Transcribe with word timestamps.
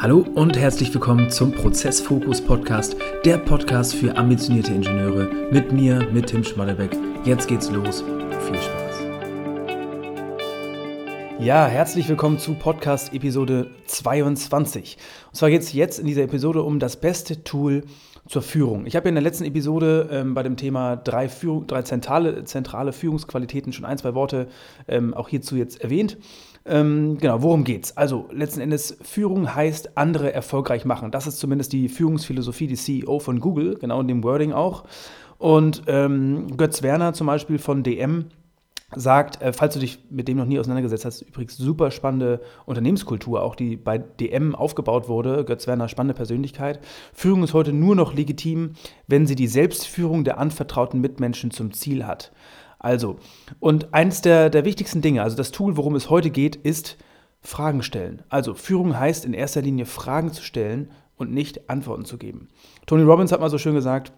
Hallo 0.00 0.24
und 0.36 0.56
herzlich 0.56 0.94
willkommen 0.94 1.28
zum 1.28 1.50
Prozessfokus 1.50 2.40
Podcast, 2.40 2.94
der 3.24 3.36
Podcast 3.36 3.96
für 3.96 4.16
ambitionierte 4.16 4.72
Ingenieure 4.72 5.28
mit 5.50 5.72
mir, 5.72 6.08
mit 6.12 6.28
Tim 6.28 6.44
Schmallebeck. 6.44 6.96
Jetzt 7.24 7.48
geht's 7.48 7.68
los. 7.68 8.04
Viel 8.46 8.54
Spaß. 8.54 8.88
Ja, 11.40 11.66
herzlich 11.66 12.08
willkommen 12.08 12.38
zu 12.38 12.54
Podcast 12.54 13.12
Episode 13.12 13.72
22. 13.86 14.98
Und 15.30 15.34
zwar 15.34 15.50
geht 15.50 15.62
es 15.62 15.72
jetzt 15.72 15.98
in 15.98 16.06
dieser 16.06 16.22
Episode 16.22 16.62
um 16.62 16.78
das 16.78 17.00
beste 17.00 17.42
Tool 17.42 17.82
zur 18.28 18.42
Führung. 18.42 18.86
Ich 18.86 18.94
habe 18.94 19.06
ja 19.06 19.08
in 19.08 19.14
der 19.16 19.22
letzten 19.22 19.46
Episode 19.46 20.08
ähm, 20.12 20.34
bei 20.34 20.44
dem 20.44 20.56
Thema 20.56 20.94
drei, 20.96 21.28
Führung, 21.28 21.66
drei 21.66 21.82
zentrale, 21.82 22.44
zentrale 22.44 22.92
Führungsqualitäten 22.92 23.72
schon 23.72 23.84
ein, 23.84 23.98
zwei 23.98 24.14
Worte 24.14 24.48
ähm, 24.86 25.14
auch 25.14 25.28
hierzu 25.28 25.56
jetzt 25.56 25.80
erwähnt. 25.80 26.18
Ähm, 26.68 27.18
genau, 27.18 27.42
worum 27.42 27.64
geht's? 27.64 27.96
Also 27.96 28.28
letzten 28.30 28.60
Endes, 28.60 28.98
Führung 29.02 29.54
heißt 29.54 29.96
andere 29.96 30.32
erfolgreich 30.32 30.84
machen. 30.84 31.10
Das 31.10 31.26
ist 31.26 31.38
zumindest 31.38 31.72
die 31.72 31.88
Führungsphilosophie, 31.88 32.66
die 32.66 32.76
CEO 32.76 33.18
von 33.20 33.40
Google, 33.40 33.76
genau 33.78 34.00
in 34.00 34.08
dem 34.08 34.22
Wording 34.22 34.52
auch. 34.52 34.84
Und 35.38 35.82
ähm, 35.86 36.56
Götz 36.56 36.82
Werner 36.82 37.14
zum 37.14 37.26
Beispiel 37.26 37.58
von 37.58 37.82
DM 37.82 38.26
sagt, 38.94 39.42
äh, 39.42 39.52
falls 39.52 39.74
du 39.74 39.80
dich 39.80 39.98
mit 40.10 40.28
dem 40.28 40.38
noch 40.38 40.46
nie 40.46 40.58
auseinandergesetzt 40.58 41.04
hast, 41.04 41.22
übrigens 41.22 41.56
super 41.56 41.90
spannende 41.90 42.40
Unternehmenskultur, 42.66 43.42
auch 43.42 43.54
die 43.54 43.76
bei 43.76 43.98
DM 43.98 44.54
aufgebaut 44.54 45.08
wurde. 45.08 45.44
Götz 45.44 45.66
Werner, 45.66 45.88
spannende 45.88 46.14
Persönlichkeit. 46.14 46.80
Führung 47.12 47.44
ist 47.44 47.54
heute 47.54 47.72
nur 47.72 47.94
noch 47.94 48.14
legitim, 48.14 48.72
wenn 49.06 49.26
sie 49.26 49.36
die 49.36 49.48
Selbstführung 49.48 50.24
der 50.24 50.38
anvertrauten 50.38 51.00
Mitmenschen 51.00 51.50
zum 51.50 51.72
Ziel 51.72 52.06
hat. 52.06 52.32
Also, 52.78 53.16
und 53.58 53.92
eines 53.92 54.20
der, 54.20 54.50
der 54.50 54.64
wichtigsten 54.64 55.02
Dinge, 55.02 55.22
also 55.22 55.36
das 55.36 55.50
Tool, 55.50 55.76
worum 55.76 55.94
es 55.94 56.10
heute 56.10 56.30
geht, 56.30 56.56
ist 56.56 56.96
Fragen 57.40 57.82
stellen. 57.82 58.22
Also, 58.28 58.54
Führung 58.54 58.98
heißt 58.98 59.24
in 59.24 59.34
erster 59.34 59.62
Linie 59.62 59.86
Fragen 59.86 60.32
zu 60.32 60.42
stellen 60.42 60.90
und 61.16 61.32
nicht 61.32 61.68
Antworten 61.68 62.04
zu 62.04 62.18
geben. 62.18 62.48
Tony 62.86 63.02
Robbins 63.02 63.32
hat 63.32 63.40
mal 63.40 63.50
so 63.50 63.58
schön 63.58 63.74
gesagt, 63.74 64.12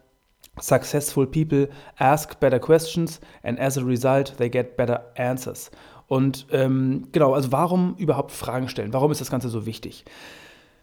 Successful 0.61 1.27
people 1.27 1.69
ask 1.97 2.39
better 2.41 2.59
questions 2.59 3.21
and 3.43 3.59
as 3.59 3.79
a 3.79 3.83
result 3.83 4.37
they 4.37 4.51
get 4.51 4.77
better 4.77 5.13
answers. 5.17 5.71
Und 6.07 6.47
ähm, 6.51 7.09
genau, 7.13 7.35
also 7.35 7.53
warum 7.53 7.95
überhaupt 7.97 8.33
Fragen 8.33 8.69
stellen? 8.69 8.93
Warum 8.93 9.13
ist 9.13 9.21
das 9.21 9.31
Ganze 9.31 9.49
so 9.49 9.65
wichtig? 9.65 10.05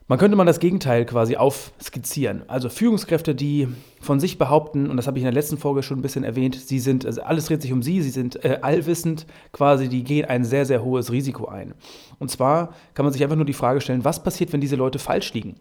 Man 0.10 0.20
könnte 0.20 0.38
mal 0.38 0.46
das 0.46 0.62
Gegenteil 0.62 1.06
quasi 1.06 1.36
aufskizzieren. 1.36 2.44
Also 2.48 2.70
Führungskräfte, 2.70 3.36
die 3.36 3.68
von 4.00 4.22
sich 4.22 4.38
behaupten, 4.38 4.90
und 4.90 4.96
das 4.96 5.06
habe 5.06 5.18
ich 5.18 5.24
in 5.24 5.26
der 5.26 5.34
letzten 5.34 5.58
Folge 5.58 5.84
schon 5.84 6.00
ein 6.00 6.02
bisschen 6.02 6.24
erwähnt, 6.24 6.56
sie 6.56 6.80
sind, 6.80 7.06
also 7.06 7.22
alles 7.24 7.48
dreht 7.48 7.62
sich 7.62 7.74
um 7.74 7.84
sie, 7.84 8.02
sie 8.02 8.12
sind 8.12 8.44
äh, 8.46 8.60
allwissend, 8.62 9.26
quasi, 9.52 9.90
die 9.90 10.06
gehen 10.06 10.24
ein 10.24 10.46
sehr, 10.46 10.66
sehr 10.66 10.82
hohes 10.82 11.12
Risiko 11.12 11.48
ein. 11.48 11.74
Und 12.20 12.32
zwar 12.32 12.74
kann 12.94 13.04
man 13.04 13.12
sich 13.12 13.22
einfach 13.22 13.36
nur 13.36 13.44
die 13.44 13.52
Frage 13.52 13.82
stellen, 13.82 14.06
was 14.06 14.24
passiert, 14.24 14.54
wenn 14.54 14.62
diese 14.62 14.78
Leute 14.78 14.98
falsch 14.98 15.34
liegen? 15.34 15.56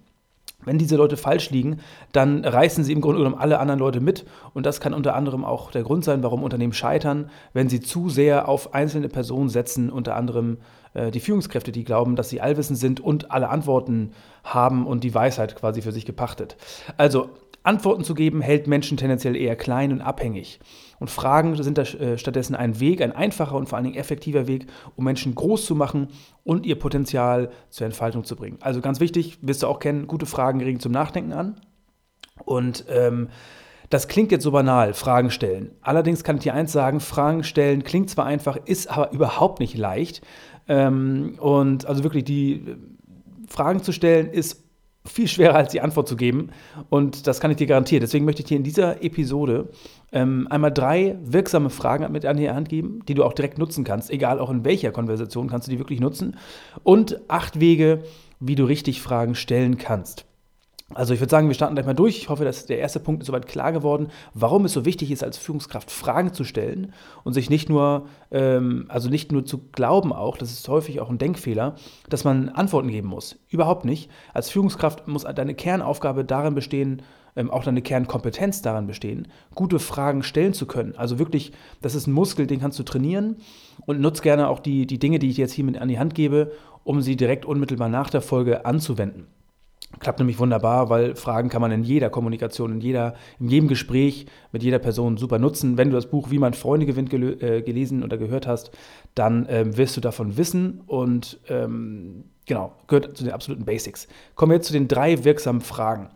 Wenn 0.64 0.78
diese 0.78 0.96
Leute 0.96 1.16
falsch 1.16 1.50
liegen, 1.50 1.78
dann 2.12 2.44
reißen 2.44 2.82
sie 2.82 2.92
im 2.92 3.00
Grunde 3.00 3.18
genommen 3.18 3.36
alle 3.38 3.60
anderen 3.60 3.78
Leute 3.78 4.00
mit. 4.00 4.24
Und 4.52 4.66
das 4.66 4.80
kann 4.80 4.94
unter 4.94 5.14
anderem 5.14 5.44
auch 5.44 5.70
der 5.70 5.84
Grund 5.84 6.04
sein, 6.04 6.22
warum 6.22 6.42
Unternehmen 6.42 6.72
scheitern, 6.72 7.30
wenn 7.52 7.68
sie 7.68 7.80
zu 7.80 8.08
sehr 8.08 8.48
auf 8.48 8.74
einzelne 8.74 9.08
Personen 9.08 9.48
setzen, 9.48 9.90
unter 9.90 10.16
anderem 10.16 10.58
äh, 10.94 11.10
die 11.10 11.20
Führungskräfte, 11.20 11.70
die 11.70 11.84
glauben, 11.84 12.16
dass 12.16 12.30
sie 12.30 12.40
allwissend 12.40 12.78
sind 12.78 13.00
und 13.00 13.30
alle 13.30 13.48
Antworten 13.48 14.12
haben 14.42 14.86
und 14.86 15.04
die 15.04 15.14
Weisheit 15.14 15.54
quasi 15.54 15.82
für 15.82 15.92
sich 15.92 16.06
gepachtet. 16.06 16.56
Also 16.96 17.30
Antworten 17.66 18.04
zu 18.04 18.14
geben, 18.14 18.40
hält 18.40 18.66
Menschen 18.66 18.96
tendenziell 18.96 19.36
eher 19.36 19.56
klein 19.56 19.92
und 19.92 20.00
abhängig. 20.00 20.60
Und 20.98 21.10
Fragen 21.10 21.60
sind 21.62 21.76
da 21.78 21.82
äh, 21.82 22.16
stattdessen 22.16 22.54
ein 22.54 22.80
Weg, 22.80 23.02
ein 23.02 23.12
einfacher 23.12 23.56
und 23.56 23.68
vor 23.68 23.76
allen 23.76 23.84
Dingen 23.84 23.96
effektiver 23.96 24.46
Weg, 24.46 24.66
um 24.94 25.04
Menschen 25.04 25.34
groß 25.34 25.66
zu 25.66 25.74
machen 25.74 26.08
und 26.44 26.64
ihr 26.64 26.78
Potenzial 26.78 27.50
zur 27.70 27.86
Entfaltung 27.86 28.24
zu 28.24 28.36
bringen. 28.36 28.58
Also 28.60 28.80
ganz 28.80 29.00
wichtig, 29.00 29.38
wirst 29.42 29.62
du 29.62 29.66
auch 29.66 29.78
kennen, 29.78 30.06
gute 30.06 30.26
Fragen 30.26 30.60
regen 30.60 30.80
zum 30.80 30.92
Nachdenken 30.92 31.32
an. 31.32 31.60
Und 32.44 32.84
ähm, 32.88 33.28
das 33.90 34.08
klingt 34.08 34.32
jetzt 34.32 34.42
so 34.42 34.50
banal, 34.50 34.94
Fragen 34.94 35.30
stellen. 35.30 35.72
Allerdings 35.80 36.24
kann 36.24 36.36
ich 36.36 36.42
dir 36.42 36.54
eins 36.54 36.72
sagen, 36.72 37.00
Fragen 37.00 37.44
stellen 37.44 37.84
klingt 37.84 38.10
zwar 38.10 38.26
einfach, 38.26 38.56
ist 38.64 38.88
aber 38.90 39.12
überhaupt 39.12 39.60
nicht 39.60 39.76
leicht. 39.76 40.22
Ähm, 40.68 41.36
und 41.38 41.86
also 41.86 42.02
wirklich 42.02 42.24
die 42.24 42.54
äh, 42.54 42.76
Fragen 43.48 43.82
zu 43.82 43.92
stellen 43.92 44.28
ist 44.28 44.65
viel 45.06 45.28
schwerer 45.28 45.54
als 45.54 45.72
die 45.72 45.80
Antwort 45.80 46.08
zu 46.08 46.16
geben. 46.16 46.50
Und 46.90 47.26
das 47.26 47.40
kann 47.40 47.50
ich 47.50 47.56
dir 47.56 47.66
garantieren. 47.66 48.00
Deswegen 48.00 48.24
möchte 48.24 48.42
ich 48.42 48.48
dir 48.48 48.56
in 48.56 48.62
dieser 48.62 49.02
Episode 49.02 49.70
ähm, 50.12 50.46
einmal 50.50 50.72
drei 50.72 51.16
wirksame 51.22 51.70
Fragen 51.70 52.10
mit 52.12 52.26
an 52.26 52.36
die 52.36 52.50
Hand 52.50 52.68
geben, 52.68 53.00
die 53.08 53.14
du 53.14 53.24
auch 53.24 53.32
direkt 53.32 53.58
nutzen 53.58 53.84
kannst. 53.84 54.10
Egal 54.10 54.38
auch 54.38 54.50
in 54.50 54.64
welcher 54.64 54.92
Konversation 54.92 55.48
kannst 55.48 55.66
du 55.66 55.72
die 55.72 55.78
wirklich 55.78 56.00
nutzen. 56.00 56.36
Und 56.82 57.20
acht 57.28 57.60
Wege, 57.60 58.02
wie 58.40 58.54
du 58.54 58.64
richtig 58.64 59.00
Fragen 59.00 59.34
stellen 59.34 59.78
kannst. 59.78 60.25
Also 60.94 61.14
ich 61.14 61.20
würde 61.20 61.30
sagen, 61.32 61.48
wir 61.48 61.54
starten 61.54 61.74
gleich 61.74 61.86
mal 61.86 61.94
durch. 61.94 62.16
Ich 62.16 62.28
hoffe, 62.28 62.44
dass 62.44 62.66
der 62.66 62.78
erste 62.78 63.00
Punkt 63.00 63.22
ist 63.22 63.26
soweit 63.26 63.48
klar 63.48 63.72
geworden, 63.72 64.08
warum 64.34 64.64
es 64.64 64.72
so 64.72 64.84
wichtig 64.84 65.10
ist, 65.10 65.24
als 65.24 65.36
Führungskraft 65.36 65.90
Fragen 65.90 66.32
zu 66.32 66.44
stellen 66.44 66.92
und 67.24 67.32
sich 67.32 67.50
nicht 67.50 67.68
nur, 67.68 68.06
ähm, 68.30 68.86
also 68.88 69.10
nicht 69.10 69.32
nur 69.32 69.44
zu 69.44 69.58
glauben 69.72 70.12
auch, 70.12 70.38
das 70.38 70.52
ist 70.52 70.68
häufig 70.68 71.00
auch 71.00 71.10
ein 71.10 71.18
Denkfehler, 71.18 71.74
dass 72.08 72.22
man 72.22 72.50
Antworten 72.50 72.88
geben 72.88 73.08
muss. 73.08 73.36
Überhaupt 73.48 73.84
nicht. 73.84 74.10
Als 74.32 74.48
Führungskraft 74.48 75.08
muss 75.08 75.24
deine 75.24 75.54
Kernaufgabe 75.54 76.24
darin 76.24 76.54
bestehen, 76.54 77.02
ähm, 77.34 77.50
auch 77.50 77.64
deine 77.64 77.82
Kernkompetenz 77.82 78.62
daran 78.62 78.86
bestehen, 78.86 79.26
gute 79.56 79.80
Fragen 79.80 80.22
stellen 80.22 80.52
zu 80.52 80.66
können. 80.66 80.94
Also 80.96 81.18
wirklich, 81.18 81.52
das 81.82 81.96
ist 81.96 82.06
ein 82.06 82.12
Muskel, 82.12 82.46
den 82.46 82.60
kannst 82.60 82.78
du 82.78 82.84
trainieren 82.84 83.38
und 83.86 84.00
nutz 84.00 84.22
gerne 84.22 84.48
auch 84.48 84.60
die, 84.60 84.86
die 84.86 85.00
Dinge, 85.00 85.18
die 85.18 85.30
ich 85.30 85.34
dir 85.34 85.42
jetzt 85.42 85.52
hier 85.52 85.64
mit 85.64 85.78
an 85.78 85.88
die 85.88 85.98
Hand 85.98 86.14
gebe, 86.14 86.52
um 86.84 87.02
sie 87.02 87.16
direkt 87.16 87.44
unmittelbar 87.44 87.88
nach 87.88 88.08
der 88.08 88.22
Folge 88.22 88.64
anzuwenden. 88.64 89.26
Klappt 89.98 90.18
nämlich 90.18 90.38
wunderbar, 90.38 90.90
weil 90.90 91.14
Fragen 91.14 91.48
kann 91.48 91.62
man 91.62 91.72
in 91.72 91.82
jeder 91.82 92.10
Kommunikation, 92.10 92.72
in, 92.72 92.80
jeder, 92.80 93.14
in 93.40 93.48
jedem 93.48 93.68
Gespräch 93.68 94.26
mit 94.52 94.62
jeder 94.62 94.78
Person 94.78 95.16
super 95.16 95.38
nutzen. 95.38 95.78
Wenn 95.78 95.90
du 95.90 95.96
das 95.96 96.10
Buch 96.10 96.30
Wie 96.30 96.38
man 96.38 96.54
Freunde 96.54 96.86
gewinnt 96.86 97.08
gel 97.08 97.42
äh, 97.42 97.62
gelesen 97.62 98.02
oder 98.02 98.18
gehört 98.18 98.46
hast, 98.46 98.72
dann 99.14 99.46
ähm, 99.48 99.76
wirst 99.76 99.96
du 99.96 100.00
davon 100.00 100.36
wissen 100.36 100.82
und 100.86 101.38
ähm, 101.48 102.24
genau, 102.46 102.72
gehört 102.88 103.16
zu 103.16 103.24
den 103.24 103.32
absoluten 103.32 103.64
Basics. 103.64 104.06
Kommen 104.34 104.50
wir 104.50 104.56
jetzt 104.56 104.66
zu 104.66 104.72
den 104.72 104.88
drei 104.88 105.24
wirksamen 105.24 105.62
Fragen. 105.62 106.10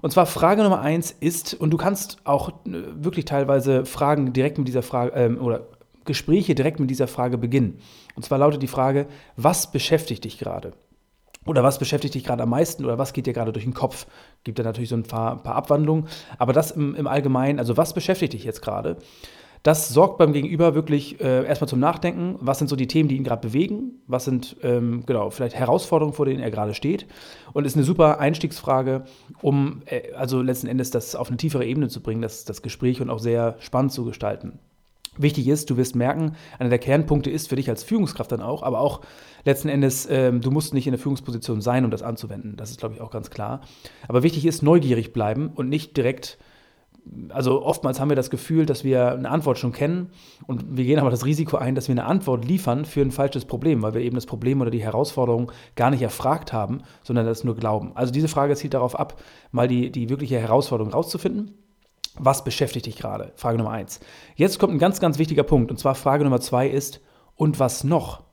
Und 0.00 0.12
zwar 0.12 0.26
Frage 0.26 0.62
Nummer 0.62 0.80
eins 0.80 1.10
ist, 1.10 1.54
und 1.54 1.70
du 1.70 1.76
kannst 1.76 2.18
auch 2.24 2.50
äh, 2.50 2.82
wirklich 2.94 3.24
teilweise 3.24 3.84
Fragen 3.84 4.32
direkt 4.32 4.58
mit 4.58 4.68
dieser 4.68 4.82
Frage 4.82 5.12
ähm, 5.14 5.40
oder 5.40 5.66
Gespräche 6.04 6.54
direkt 6.54 6.78
mit 6.78 6.88
dieser 6.88 7.08
Frage 7.08 7.36
beginnen. 7.36 7.80
Und 8.14 8.24
zwar 8.24 8.38
lautet 8.38 8.62
die 8.62 8.68
Frage, 8.68 9.06
was 9.36 9.72
beschäftigt 9.72 10.24
dich 10.24 10.38
gerade? 10.38 10.72
Oder 11.48 11.64
was 11.64 11.78
beschäftigt 11.78 12.14
dich 12.14 12.24
gerade 12.24 12.42
am 12.42 12.50
meisten 12.50 12.84
oder 12.84 12.98
was 12.98 13.14
geht 13.14 13.26
dir 13.26 13.32
gerade 13.32 13.52
durch 13.52 13.64
den 13.64 13.72
Kopf? 13.72 14.06
Gibt 14.44 14.58
da 14.58 14.62
natürlich 14.62 14.90
so 14.90 14.96
ein 14.96 15.04
paar, 15.04 15.42
paar 15.42 15.54
Abwandlungen. 15.56 16.06
Aber 16.36 16.52
das 16.52 16.70
im, 16.70 16.94
im, 16.94 17.06
Allgemeinen, 17.06 17.58
also 17.58 17.78
was 17.78 17.94
beschäftigt 17.94 18.34
dich 18.34 18.44
jetzt 18.44 18.60
gerade? 18.60 18.98
Das 19.62 19.88
sorgt 19.88 20.18
beim 20.18 20.32
Gegenüber 20.32 20.74
wirklich 20.74 21.20
äh, 21.20 21.44
erstmal 21.44 21.68
zum 21.68 21.80
Nachdenken. 21.80 22.36
Was 22.40 22.58
sind 22.58 22.68
so 22.68 22.76
die 22.76 22.86
Themen, 22.86 23.08
die 23.08 23.16
ihn 23.16 23.24
gerade 23.24 23.40
bewegen? 23.40 24.02
Was 24.06 24.26
sind, 24.26 24.56
ähm, 24.62 25.04
genau, 25.06 25.30
vielleicht 25.30 25.56
Herausforderungen, 25.56 26.14
vor 26.14 26.26
denen 26.26 26.40
er 26.40 26.50
gerade 26.50 26.74
steht? 26.74 27.06
Und 27.54 27.64
ist 27.64 27.76
eine 27.76 27.84
super 27.84 28.20
Einstiegsfrage, 28.20 29.04
um 29.40 29.82
äh, 29.86 30.12
also 30.12 30.42
letzten 30.42 30.68
Endes 30.68 30.90
das 30.90 31.16
auf 31.16 31.28
eine 31.28 31.38
tiefere 31.38 31.64
Ebene 31.64 31.88
zu 31.88 32.02
bringen, 32.02 32.22
das, 32.22 32.44
das 32.44 32.60
Gespräch 32.62 33.00
und 33.00 33.10
auch 33.10 33.18
sehr 33.18 33.56
spannend 33.58 33.92
zu 33.92 34.04
gestalten. 34.04 34.60
Wichtig 35.16 35.48
ist, 35.48 35.70
du 35.70 35.76
wirst 35.76 35.96
merken, 35.96 36.36
einer 36.58 36.70
der 36.70 36.78
Kernpunkte 36.78 37.30
ist 37.30 37.48
für 37.48 37.56
dich 37.56 37.68
als 37.68 37.82
Führungskraft 37.82 38.30
dann 38.30 38.40
auch, 38.40 38.62
aber 38.62 38.80
auch 38.80 39.00
letzten 39.44 39.68
Endes, 39.68 40.06
ähm, 40.10 40.40
du 40.40 40.50
musst 40.50 40.74
nicht 40.74 40.86
in 40.86 40.92
der 40.92 41.00
Führungsposition 41.00 41.60
sein, 41.60 41.84
um 41.84 41.90
das 41.90 42.02
anzuwenden. 42.02 42.56
Das 42.56 42.70
ist, 42.70 42.78
glaube 42.78 42.94
ich, 42.94 43.00
auch 43.00 43.10
ganz 43.10 43.30
klar. 43.30 43.62
Aber 44.06 44.22
wichtig 44.22 44.46
ist, 44.46 44.62
neugierig 44.62 45.12
bleiben 45.12 45.50
und 45.54 45.68
nicht 45.68 45.96
direkt, 45.96 46.38
also 47.30 47.62
oftmals 47.64 48.00
haben 48.00 48.10
wir 48.10 48.16
das 48.16 48.30
Gefühl, 48.30 48.66
dass 48.66 48.84
wir 48.84 49.12
eine 49.12 49.30
Antwort 49.30 49.58
schon 49.58 49.72
kennen 49.72 50.10
und 50.46 50.76
wir 50.76 50.84
gehen 50.84 50.98
aber 50.98 51.10
das 51.10 51.24
Risiko 51.24 51.56
ein, 51.56 51.74
dass 51.74 51.88
wir 51.88 51.94
eine 51.94 52.04
Antwort 52.04 52.44
liefern 52.44 52.84
für 52.84 53.00
ein 53.00 53.10
falsches 53.10 53.44
Problem, 53.44 53.82
weil 53.82 53.94
wir 53.94 54.02
eben 54.02 54.14
das 54.14 54.26
Problem 54.26 54.60
oder 54.60 54.70
die 54.70 54.82
Herausforderung 54.82 55.50
gar 55.74 55.90
nicht 55.90 56.02
erfragt 56.02 56.52
haben, 56.52 56.82
sondern 57.02 57.26
das 57.26 57.44
nur 57.44 57.56
glauben. 57.56 57.92
Also 57.94 58.12
diese 58.12 58.28
Frage 58.28 58.54
zielt 58.56 58.74
darauf 58.74 58.98
ab, 58.98 59.20
mal 59.50 59.68
die, 59.68 59.90
die 59.90 60.10
wirkliche 60.10 60.38
Herausforderung 60.38 60.92
rauszufinden 60.92 61.54
was 62.18 62.44
beschäftigt 62.44 62.86
dich 62.86 62.96
gerade? 62.96 63.32
Frage 63.36 63.58
Nummer 63.58 63.70
eins. 63.70 64.00
Jetzt 64.36 64.58
kommt 64.58 64.74
ein 64.74 64.78
ganz, 64.78 65.00
ganz 65.00 65.18
wichtiger 65.18 65.42
Punkt. 65.42 65.70
Und 65.70 65.78
zwar 65.78 65.94
Frage 65.94 66.24
Nummer 66.24 66.40
zwei 66.40 66.68
ist, 66.68 67.00
und 67.36 67.60
was 67.60 67.84
noch? 67.84 68.24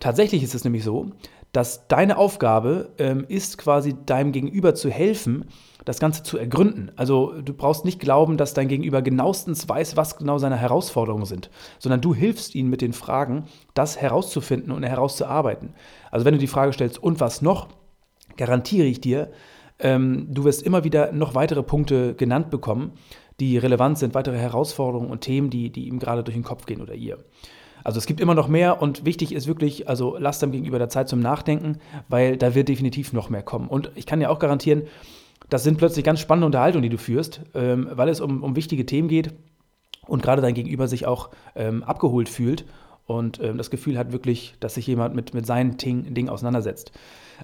Tatsächlich 0.00 0.42
ist 0.42 0.54
es 0.54 0.64
nämlich 0.64 0.82
so, 0.82 1.10
dass 1.52 1.86
deine 1.86 2.16
Aufgabe 2.16 2.92
ähm, 2.98 3.26
ist, 3.28 3.58
quasi 3.58 3.94
deinem 4.06 4.32
Gegenüber 4.32 4.74
zu 4.74 4.90
helfen, 4.90 5.44
das 5.84 6.00
Ganze 6.00 6.22
zu 6.22 6.38
ergründen. 6.38 6.92
Also 6.96 7.40
du 7.42 7.52
brauchst 7.52 7.84
nicht 7.84 8.00
glauben, 8.00 8.38
dass 8.38 8.54
dein 8.54 8.68
Gegenüber 8.68 9.02
genauestens 9.02 9.68
weiß, 9.68 9.96
was 9.96 10.16
genau 10.16 10.38
seine 10.38 10.56
Herausforderungen 10.56 11.26
sind, 11.26 11.50
sondern 11.78 12.00
du 12.00 12.14
hilfst 12.14 12.54
ihnen 12.54 12.70
mit 12.70 12.80
den 12.80 12.94
Fragen, 12.94 13.44
das 13.74 14.00
herauszufinden 14.00 14.72
und 14.72 14.82
herauszuarbeiten. 14.82 15.74
Also 16.10 16.24
wenn 16.24 16.34
du 16.34 16.40
die 16.40 16.46
Frage 16.46 16.72
stellst, 16.72 17.02
und 17.02 17.20
was 17.20 17.42
noch, 17.42 17.68
garantiere 18.36 18.86
ich 18.86 19.00
dir, 19.00 19.30
ähm, 19.82 20.26
du 20.30 20.44
wirst 20.44 20.62
immer 20.62 20.84
wieder 20.84 21.12
noch 21.12 21.34
weitere 21.34 21.62
Punkte 21.62 22.14
genannt 22.14 22.50
bekommen, 22.50 22.92
die 23.40 23.58
relevant 23.58 23.98
sind, 23.98 24.14
weitere 24.14 24.38
Herausforderungen 24.38 25.10
und 25.10 25.20
Themen, 25.20 25.50
die, 25.50 25.70
die 25.70 25.88
ihm 25.88 25.98
gerade 25.98 26.22
durch 26.22 26.36
den 26.36 26.44
Kopf 26.44 26.66
gehen 26.66 26.80
oder 26.80 26.94
ihr. 26.94 27.18
Also 27.84 27.98
es 27.98 28.06
gibt 28.06 28.20
immer 28.20 28.34
noch 28.34 28.48
mehr 28.48 28.80
und 28.80 29.04
wichtig 29.04 29.32
ist 29.32 29.46
wirklich, 29.46 29.88
also 29.88 30.16
lass 30.18 30.38
dem 30.38 30.52
gegenüber 30.52 30.78
der 30.78 30.88
Zeit 30.88 31.08
zum 31.08 31.20
Nachdenken, 31.20 31.78
weil 32.08 32.36
da 32.36 32.54
wird 32.54 32.68
definitiv 32.68 33.12
noch 33.12 33.28
mehr 33.28 33.42
kommen. 33.42 33.68
Und 33.68 33.90
ich 33.96 34.06
kann 34.06 34.20
dir 34.20 34.30
auch 34.30 34.38
garantieren, 34.38 34.82
das 35.48 35.64
sind 35.64 35.78
plötzlich 35.78 36.04
ganz 36.04 36.20
spannende 36.20 36.46
Unterhaltungen, 36.46 36.84
die 36.84 36.88
du 36.88 36.98
führst, 36.98 37.42
ähm, 37.54 37.88
weil 37.90 38.08
es 38.08 38.20
um, 38.20 38.42
um 38.42 38.54
wichtige 38.54 38.86
Themen 38.86 39.08
geht 39.08 39.34
und 40.06 40.22
gerade 40.22 40.40
dein 40.40 40.54
Gegenüber 40.54 40.86
sich 40.86 41.06
auch 41.06 41.30
ähm, 41.56 41.82
abgeholt 41.82 42.28
fühlt 42.28 42.64
und 43.06 43.40
ähm, 43.40 43.58
das 43.58 43.70
Gefühl 43.70 43.98
hat 43.98 44.12
wirklich, 44.12 44.54
dass 44.60 44.74
sich 44.74 44.86
jemand 44.86 45.14
mit, 45.14 45.34
mit 45.34 45.46
seinen 45.46 45.76
Ting, 45.76 46.14
Dingen 46.14 46.28
auseinandersetzt. 46.28 46.92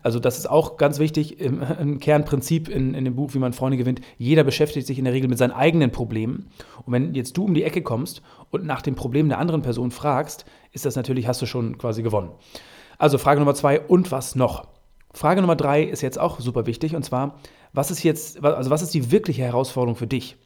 Also 0.02 0.20
das 0.20 0.38
ist 0.38 0.48
auch 0.48 0.76
ganz 0.76 0.98
wichtig, 0.98 1.40
im, 1.40 1.62
im 1.80 1.98
Kernprinzip 1.98 2.68
in, 2.68 2.94
in 2.94 3.04
dem 3.04 3.16
Buch, 3.16 3.34
wie 3.34 3.38
man 3.38 3.52
Freunde 3.52 3.76
gewinnt. 3.76 4.00
Jeder 4.16 4.44
beschäftigt 4.44 4.86
sich 4.86 4.98
in 4.98 5.04
der 5.04 5.14
Regel 5.14 5.28
mit 5.28 5.38
seinen 5.38 5.50
eigenen 5.50 5.90
Problemen. 5.90 6.50
Und 6.84 6.92
wenn 6.92 7.14
jetzt 7.14 7.36
du 7.36 7.44
um 7.44 7.54
die 7.54 7.64
Ecke 7.64 7.82
kommst 7.82 8.22
und 8.50 8.64
nach 8.64 8.82
dem 8.82 8.94
Problem 8.94 9.28
der 9.28 9.38
anderen 9.38 9.62
Person 9.62 9.90
fragst, 9.90 10.44
ist 10.72 10.86
das 10.86 10.96
natürlich, 10.96 11.26
hast 11.26 11.42
du 11.42 11.46
schon 11.46 11.78
quasi 11.78 12.02
gewonnen. 12.02 12.30
Also 12.98 13.18
Frage 13.18 13.40
Nummer 13.40 13.54
zwei, 13.54 13.80
und 13.80 14.10
was 14.12 14.34
noch? 14.34 14.68
Frage 15.12 15.40
Nummer 15.40 15.56
drei 15.56 15.82
ist 15.82 16.02
jetzt 16.02 16.18
auch 16.18 16.38
super 16.40 16.66
wichtig, 16.66 16.94
und 16.94 17.04
zwar, 17.04 17.38
was 17.72 17.90
ist 17.90 18.02
jetzt, 18.02 18.44
also 18.44 18.70
was 18.70 18.82
ist 18.82 18.94
die 18.94 19.10
wirkliche 19.10 19.42
Herausforderung 19.42 19.96
für 19.96 20.06
dich? 20.06 20.36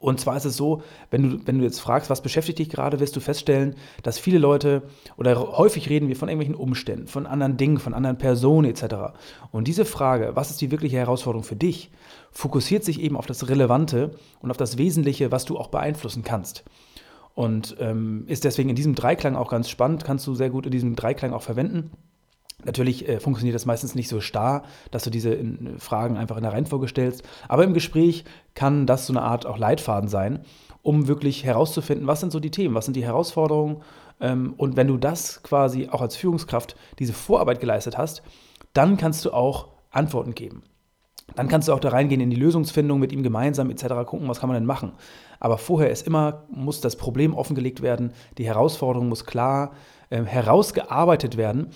Und 0.00 0.18
zwar 0.18 0.38
ist 0.38 0.46
es 0.46 0.56
so, 0.56 0.82
wenn 1.10 1.22
du, 1.22 1.46
wenn 1.46 1.58
du 1.58 1.64
jetzt 1.64 1.78
fragst, 1.78 2.08
was 2.08 2.22
beschäftigt 2.22 2.58
dich 2.58 2.70
gerade, 2.70 3.00
wirst 3.00 3.14
du 3.16 3.20
feststellen, 3.20 3.76
dass 4.02 4.18
viele 4.18 4.38
Leute 4.38 4.82
oder 5.18 5.58
häufig 5.58 5.90
reden 5.90 6.08
wir 6.08 6.16
von 6.16 6.30
irgendwelchen 6.30 6.54
Umständen, 6.54 7.06
von 7.06 7.26
anderen 7.26 7.58
Dingen, 7.58 7.78
von 7.78 7.92
anderen 7.92 8.16
Personen 8.16 8.70
etc. 8.70 9.12
Und 9.52 9.68
diese 9.68 9.84
Frage, 9.84 10.32
was 10.34 10.50
ist 10.50 10.62
die 10.62 10.70
wirkliche 10.70 10.96
Herausforderung 10.96 11.44
für 11.44 11.54
dich, 11.54 11.90
fokussiert 12.32 12.82
sich 12.82 12.98
eben 12.98 13.14
auf 13.14 13.26
das 13.26 13.50
Relevante 13.50 14.12
und 14.40 14.50
auf 14.50 14.56
das 14.56 14.78
Wesentliche, 14.78 15.30
was 15.30 15.44
du 15.44 15.58
auch 15.58 15.68
beeinflussen 15.68 16.24
kannst. 16.24 16.64
Und 17.34 17.76
ähm, 17.78 18.24
ist 18.26 18.44
deswegen 18.44 18.70
in 18.70 18.76
diesem 18.76 18.94
Dreiklang 18.94 19.36
auch 19.36 19.50
ganz 19.50 19.68
spannend, 19.68 20.04
kannst 20.04 20.26
du 20.26 20.34
sehr 20.34 20.48
gut 20.48 20.64
in 20.64 20.72
diesem 20.72 20.96
Dreiklang 20.96 21.34
auch 21.34 21.42
verwenden. 21.42 21.90
Natürlich 22.64 23.08
äh, 23.08 23.20
funktioniert 23.20 23.54
das 23.54 23.66
meistens 23.66 23.94
nicht 23.94 24.08
so 24.08 24.20
starr, 24.20 24.64
dass 24.90 25.04
du 25.04 25.10
diese 25.10 25.30
in, 25.30 25.78
Fragen 25.78 26.16
einfach 26.16 26.36
in 26.36 26.42
der 26.42 26.52
Reihenfolge 26.52 26.88
stellst. 26.88 27.22
Aber 27.48 27.64
im 27.64 27.74
Gespräch 27.74 28.24
kann 28.54 28.86
das 28.86 29.06
so 29.06 29.12
eine 29.12 29.22
Art 29.22 29.46
auch 29.46 29.58
Leitfaden 29.58 30.08
sein, 30.08 30.40
um 30.82 31.08
wirklich 31.08 31.44
herauszufinden, 31.44 32.06
was 32.06 32.20
sind 32.20 32.32
so 32.32 32.40
die 32.40 32.50
Themen, 32.50 32.74
was 32.74 32.84
sind 32.84 32.94
die 32.94 33.04
Herausforderungen. 33.04 33.82
Ähm, 34.20 34.54
und 34.56 34.76
wenn 34.76 34.88
du 34.88 34.96
das 34.96 35.42
quasi 35.42 35.88
auch 35.90 36.00
als 36.00 36.16
Führungskraft, 36.16 36.76
diese 36.98 37.12
Vorarbeit 37.12 37.60
geleistet 37.60 37.98
hast, 37.98 38.22
dann 38.72 38.96
kannst 38.96 39.24
du 39.24 39.32
auch 39.32 39.68
Antworten 39.90 40.34
geben. 40.34 40.62
Dann 41.36 41.48
kannst 41.48 41.68
du 41.68 41.72
auch 41.72 41.80
da 41.80 41.90
reingehen 41.90 42.20
in 42.20 42.30
die 42.30 42.36
Lösungsfindung 42.36 42.98
mit 42.98 43.12
ihm 43.12 43.22
gemeinsam 43.22 43.70
etc. 43.70 43.86
gucken, 44.06 44.28
was 44.28 44.40
kann 44.40 44.48
man 44.48 44.54
denn 44.54 44.66
machen. 44.66 44.92
Aber 45.38 45.58
vorher 45.58 45.90
ist 45.90 46.06
immer, 46.06 46.44
muss 46.50 46.80
das 46.80 46.96
Problem 46.96 47.34
offengelegt 47.34 47.82
werden, 47.82 48.12
die 48.38 48.46
Herausforderung 48.46 49.08
muss 49.08 49.24
klar 49.24 49.72
äh, 50.10 50.22
herausgearbeitet 50.22 51.36
werden. 51.36 51.68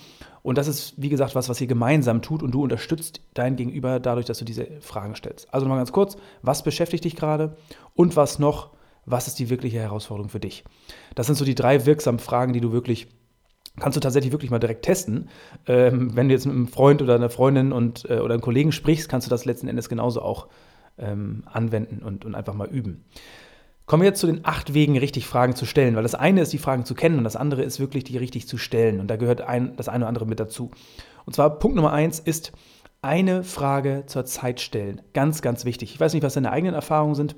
Und 0.43 0.59
das 0.59 0.67
ist, 0.67 0.93
wie 1.01 1.09
gesagt, 1.09 1.33
was, 1.33 1.49
was 1.49 1.59
ihr 1.59 1.67
gemeinsam 1.67 2.21
tut 2.21 2.43
und 2.43 2.51
du 2.51 2.61
unterstützt 2.61 3.21
dein 3.33 3.55
Gegenüber 3.55 3.99
dadurch, 3.99 4.27
dass 4.27 4.37
du 4.37 4.45
diese 4.45 4.67
Fragen 4.81 5.15
stellst. 5.15 5.51
Also 5.51 5.65
nochmal 5.65 5.79
ganz 5.79 5.91
kurz, 5.91 6.17
was 6.43 6.61
beschäftigt 6.61 7.03
dich 7.03 7.15
gerade 7.15 7.57
und 7.95 8.15
was 8.15 8.37
noch, 8.37 8.69
was 9.05 9.27
ist 9.27 9.39
die 9.39 9.49
wirkliche 9.49 9.79
Herausforderung 9.79 10.29
für 10.29 10.39
dich? 10.39 10.63
Das 11.15 11.25
sind 11.25 11.35
so 11.35 11.45
die 11.45 11.55
drei 11.55 11.87
wirksamen 11.87 12.19
Fragen, 12.19 12.53
die 12.53 12.61
du 12.61 12.71
wirklich 12.71 13.07
kannst 13.79 13.95
du 13.95 13.99
tatsächlich 13.99 14.31
wirklich 14.31 14.51
mal 14.51 14.59
direkt 14.59 14.83
testen. 14.83 15.29
Ähm, 15.67 16.15
wenn 16.15 16.27
du 16.27 16.33
jetzt 16.33 16.45
mit 16.45 16.55
einem 16.55 16.67
Freund 16.67 17.01
oder 17.01 17.15
einer 17.15 17.29
Freundin 17.29 17.71
und, 17.71 18.09
äh, 18.09 18.19
oder 18.19 18.33
einem 18.33 18.41
Kollegen 18.41 18.71
sprichst, 18.71 19.09
kannst 19.09 19.27
du 19.27 19.29
das 19.29 19.45
letzten 19.45 19.67
Endes 19.67 19.89
genauso 19.89 20.21
auch 20.21 20.47
ähm, 20.97 21.43
anwenden 21.51 22.03
und, 22.03 22.25
und 22.25 22.35
einfach 22.35 22.53
mal 22.53 22.67
üben. 22.67 23.05
Kommen 23.85 24.01
wir 24.01 24.07
jetzt 24.07 24.19
zu 24.19 24.27
den 24.27 24.39
acht 24.43 24.73
Wegen, 24.73 24.97
richtig 24.97 25.27
Fragen 25.27 25.55
zu 25.55 25.65
stellen, 25.65 25.95
weil 25.95 26.03
das 26.03 26.15
eine 26.15 26.41
ist, 26.41 26.51
die 26.53 26.57
Fragen 26.57 26.85
zu 26.85 26.95
kennen 26.95 27.19
und 27.19 27.23
das 27.23 27.35
andere 27.35 27.61
ist 27.61 27.79
wirklich, 27.79 28.03
die 28.03 28.17
richtig 28.17 28.47
zu 28.47 28.57
stellen. 28.57 28.99
Und 28.99 29.07
da 29.07 29.15
gehört 29.15 29.41
ein, 29.41 29.75
das 29.75 29.89
eine 29.89 30.05
oder 30.05 30.07
andere 30.07 30.25
mit 30.25 30.39
dazu. 30.39 30.71
Und 31.25 31.33
zwar 31.35 31.59
Punkt 31.59 31.75
Nummer 31.75 31.91
eins 31.91 32.19
ist, 32.19 32.51
eine 33.03 33.43
Frage 33.43 34.03
zur 34.07 34.25
Zeit 34.25 34.59
stellen. 34.59 35.01
Ganz, 35.13 35.43
ganz 35.43 35.65
wichtig. 35.65 35.93
Ich 35.93 35.99
weiß 35.99 36.13
nicht, 36.13 36.23
was 36.23 36.33
deine 36.33 36.51
eigenen 36.51 36.73
Erfahrungen 36.73 37.13
sind. 37.13 37.35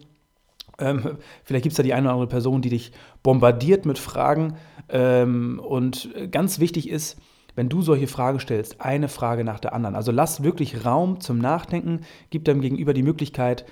Ähm, 0.79 1.18
vielleicht 1.44 1.63
gibt 1.63 1.74
es 1.74 1.77
da 1.77 1.83
die 1.83 1.94
eine 1.94 2.07
oder 2.07 2.13
andere 2.13 2.29
Person, 2.29 2.62
die 2.62 2.69
dich 2.69 2.91
bombardiert 3.24 3.85
mit 3.85 4.00
Fragen. 4.00 4.56
Ähm, 4.89 5.59
und 5.59 6.09
ganz 6.31 6.59
wichtig 6.59 6.89
ist, 6.89 7.19
wenn 7.56 7.69
du 7.69 7.81
solche 7.81 8.07
Fragen 8.07 8.39
stellst, 8.39 8.81
eine 8.81 9.09
Frage 9.09 9.44
nach 9.44 9.59
der 9.59 9.74
anderen. 9.74 9.95
Also 9.95 10.12
lass 10.12 10.44
wirklich 10.44 10.85
Raum 10.85 11.19
zum 11.19 11.39
Nachdenken, 11.39 12.01
gib 12.29 12.45
deinem 12.45 12.62
Gegenüber 12.62 12.94
die 12.94 13.03
Möglichkeit, 13.03 13.65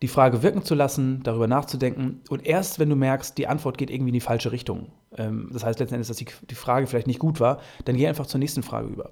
die 0.00 0.08
Frage 0.08 0.42
wirken 0.42 0.62
zu 0.62 0.74
lassen, 0.74 1.22
darüber 1.24 1.46
nachzudenken 1.46 2.22
und 2.30 2.46
erst 2.46 2.78
wenn 2.78 2.88
du 2.88 2.96
merkst, 2.96 3.36
die 3.36 3.46
Antwort 3.46 3.78
geht 3.78 3.90
irgendwie 3.90 4.10
in 4.10 4.14
die 4.14 4.20
falsche 4.20 4.52
Richtung, 4.52 4.92
ähm, 5.16 5.50
das 5.52 5.64
heißt 5.64 5.80
letzten 5.80 5.96
Endes, 5.96 6.08
dass 6.08 6.16
die, 6.16 6.26
die 6.48 6.54
Frage 6.54 6.86
vielleicht 6.86 7.08
nicht 7.08 7.18
gut 7.18 7.40
war, 7.40 7.58
dann 7.84 7.96
geh 7.96 8.06
einfach 8.06 8.26
zur 8.26 8.38
nächsten 8.38 8.62
Frage 8.62 8.88
über. 8.88 9.10